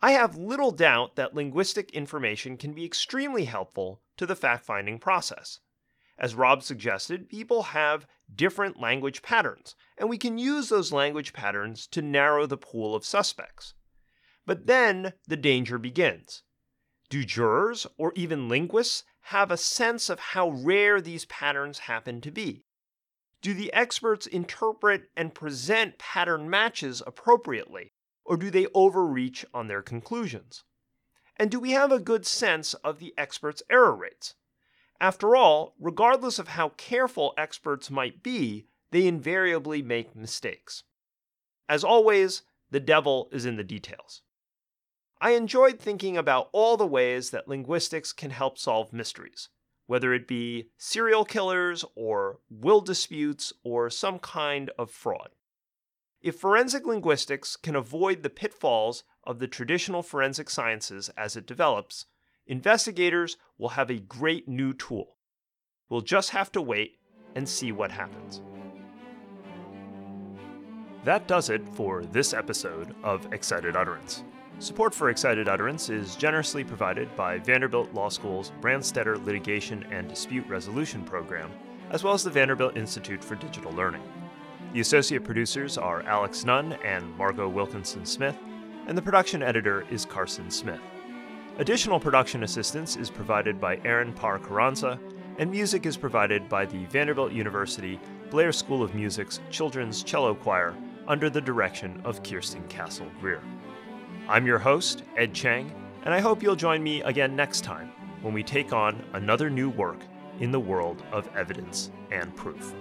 I 0.00 0.12
have 0.12 0.36
little 0.36 0.70
doubt 0.70 1.16
that 1.16 1.34
linguistic 1.34 1.90
information 1.90 2.56
can 2.56 2.72
be 2.72 2.84
extremely 2.84 3.46
helpful 3.46 4.00
to 4.16 4.26
the 4.26 4.36
fact 4.36 4.64
finding 4.64 4.98
process. 4.98 5.58
As 6.16 6.34
Rob 6.34 6.62
suggested, 6.62 7.28
people 7.28 7.62
have 7.64 8.06
different 8.32 8.78
language 8.78 9.22
patterns, 9.22 9.74
and 9.96 10.08
we 10.08 10.18
can 10.18 10.38
use 10.38 10.68
those 10.68 10.92
language 10.92 11.32
patterns 11.32 11.86
to 11.88 12.02
narrow 12.02 12.46
the 12.46 12.56
pool 12.56 12.94
of 12.94 13.04
suspects. 13.04 13.74
But 14.46 14.66
then 14.66 15.14
the 15.26 15.36
danger 15.36 15.78
begins. 15.78 16.42
Do 17.08 17.24
jurors 17.24 17.86
or 17.96 18.12
even 18.14 18.48
linguists 18.48 19.04
have 19.22 19.50
a 19.50 19.56
sense 19.56 20.08
of 20.08 20.20
how 20.20 20.50
rare 20.50 21.00
these 21.00 21.24
patterns 21.24 21.80
happen 21.80 22.20
to 22.20 22.30
be? 22.30 22.64
Do 23.42 23.54
the 23.54 23.72
experts 23.72 24.26
interpret 24.26 25.10
and 25.16 25.34
present 25.34 25.98
pattern 25.98 26.50
matches 26.50 27.02
appropriately? 27.06 27.94
Or 28.28 28.36
do 28.36 28.50
they 28.50 28.66
overreach 28.74 29.46
on 29.54 29.68
their 29.68 29.80
conclusions? 29.80 30.62
And 31.38 31.50
do 31.50 31.58
we 31.58 31.70
have 31.70 31.90
a 31.90 31.98
good 31.98 32.26
sense 32.26 32.74
of 32.74 32.98
the 32.98 33.14
experts' 33.16 33.62
error 33.70 33.96
rates? 33.96 34.34
After 35.00 35.34
all, 35.34 35.74
regardless 35.80 36.38
of 36.38 36.48
how 36.48 36.70
careful 36.70 37.32
experts 37.38 37.90
might 37.90 38.22
be, 38.22 38.66
they 38.90 39.06
invariably 39.06 39.80
make 39.80 40.14
mistakes. 40.14 40.82
As 41.70 41.82
always, 41.82 42.42
the 42.70 42.80
devil 42.80 43.30
is 43.32 43.46
in 43.46 43.56
the 43.56 43.64
details. 43.64 44.20
I 45.22 45.30
enjoyed 45.30 45.78
thinking 45.78 46.18
about 46.18 46.50
all 46.52 46.76
the 46.76 46.86
ways 46.86 47.30
that 47.30 47.48
linguistics 47.48 48.12
can 48.12 48.30
help 48.30 48.58
solve 48.58 48.92
mysteries, 48.92 49.48
whether 49.86 50.12
it 50.12 50.28
be 50.28 50.68
serial 50.76 51.24
killers 51.24 51.82
or 51.94 52.40
will 52.50 52.82
disputes 52.82 53.54
or 53.64 53.88
some 53.88 54.18
kind 54.18 54.70
of 54.78 54.90
fraud. 54.90 55.30
If 56.20 56.34
forensic 56.34 56.84
linguistics 56.84 57.54
can 57.54 57.76
avoid 57.76 58.22
the 58.24 58.30
pitfalls 58.30 59.04
of 59.22 59.38
the 59.38 59.46
traditional 59.46 60.02
forensic 60.02 60.50
sciences 60.50 61.10
as 61.16 61.36
it 61.36 61.46
develops, 61.46 62.06
investigators 62.44 63.36
will 63.56 63.70
have 63.70 63.88
a 63.88 64.00
great 64.00 64.48
new 64.48 64.72
tool. 64.72 65.16
We'll 65.88 66.00
just 66.00 66.30
have 66.30 66.50
to 66.52 66.60
wait 66.60 66.98
and 67.36 67.48
see 67.48 67.70
what 67.70 67.92
happens. 67.92 68.42
That 71.04 71.28
does 71.28 71.50
it 71.50 71.68
for 71.68 72.04
this 72.04 72.34
episode 72.34 72.96
of 73.04 73.32
Excited 73.32 73.76
Utterance. 73.76 74.24
Support 74.58 74.92
for 74.92 75.10
Excited 75.10 75.48
Utterance 75.48 75.88
is 75.88 76.16
generously 76.16 76.64
provided 76.64 77.14
by 77.14 77.38
Vanderbilt 77.38 77.94
Law 77.94 78.08
School's 78.08 78.50
Branstetter 78.60 79.24
Litigation 79.24 79.84
and 79.92 80.08
Dispute 80.08 80.48
Resolution 80.48 81.04
Program, 81.04 81.52
as 81.90 82.02
well 82.02 82.14
as 82.14 82.24
the 82.24 82.30
Vanderbilt 82.30 82.76
Institute 82.76 83.22
for 83.22 83.36
Digital 83.36 83.70
Learning. 83.70 84.02
The 84.74 84.80
associate 84.80 85.24
producers 85.24 85.78
are 85.78 86.02
Alex 86.02 86.44
Nunn 86.44 86.74
and 86.84 87.16
Margot 87.16 87.48
Wilkinson 87.48 88.04
Smith, 88.04 88.36
and 88.86 88.98
the 88.98 89.02
production 89.02 89.42
editor 89.42 89.86
is 89.90 90.04
Carson 90.04 90.50
Smith. 90.50 90.80
Additional 91.56 91.98
production 91.98 92.42
assistance 92.42 92.96
is 92.96 93.08
provided 93.08 93.58
by 93.58 93.80
Aaron 93.84 94.12
Parr 94.12 94.38
Carranza, 94.38 95.00
and 95.38 95.50
music 95.50 95.86
is 95.86 95.96
provided 95.96 96.50
by 96.50 96.66
the 96.66 96.84
Vanderbilt 96.86 97.32
University 97.32 97.98
Blair 98.30 98.52
School 98.52 98.82
of 98.82 98.94
Music's 98.94 99.40
Children's 99.50 100.02
Cello 100.02 100.34
Choir 100.34 100.76
under 101.06 101.30
the 101.30 101.40
direction 101.40 102.02
of 102.04 102.22
Kirsten 102.22 102.66
Castle 102.68 103.10
Greer. 103.22 103.42
I'm 104.28 104.46
your 104.46 104.58
host, 104.58 105.02
Ed 105.16 105.32
Cheng, 105.32 105.72
and 106.04 106.12
I 106.12 106.20
hope 106.20 106.42
you'll 106.42 106.54
join 106.56 106.82
me 106.82 107.00
again 107.02 107.34
next 107.34 107.64
time 107.64 107.90
when 108.20 108.34
we 108.34 108.42
take 108.42 108.74
on 108.74 109.02
another 109.14 109.48
new 109.48 109.70
work 109.70 110.00
in 110.40 110.50
the 110.50 110.60
world 110.60 111.02
of 111.10 111.34
evidence 111.34 111.90
and 112.10 112.36
proof. 112.36 112.74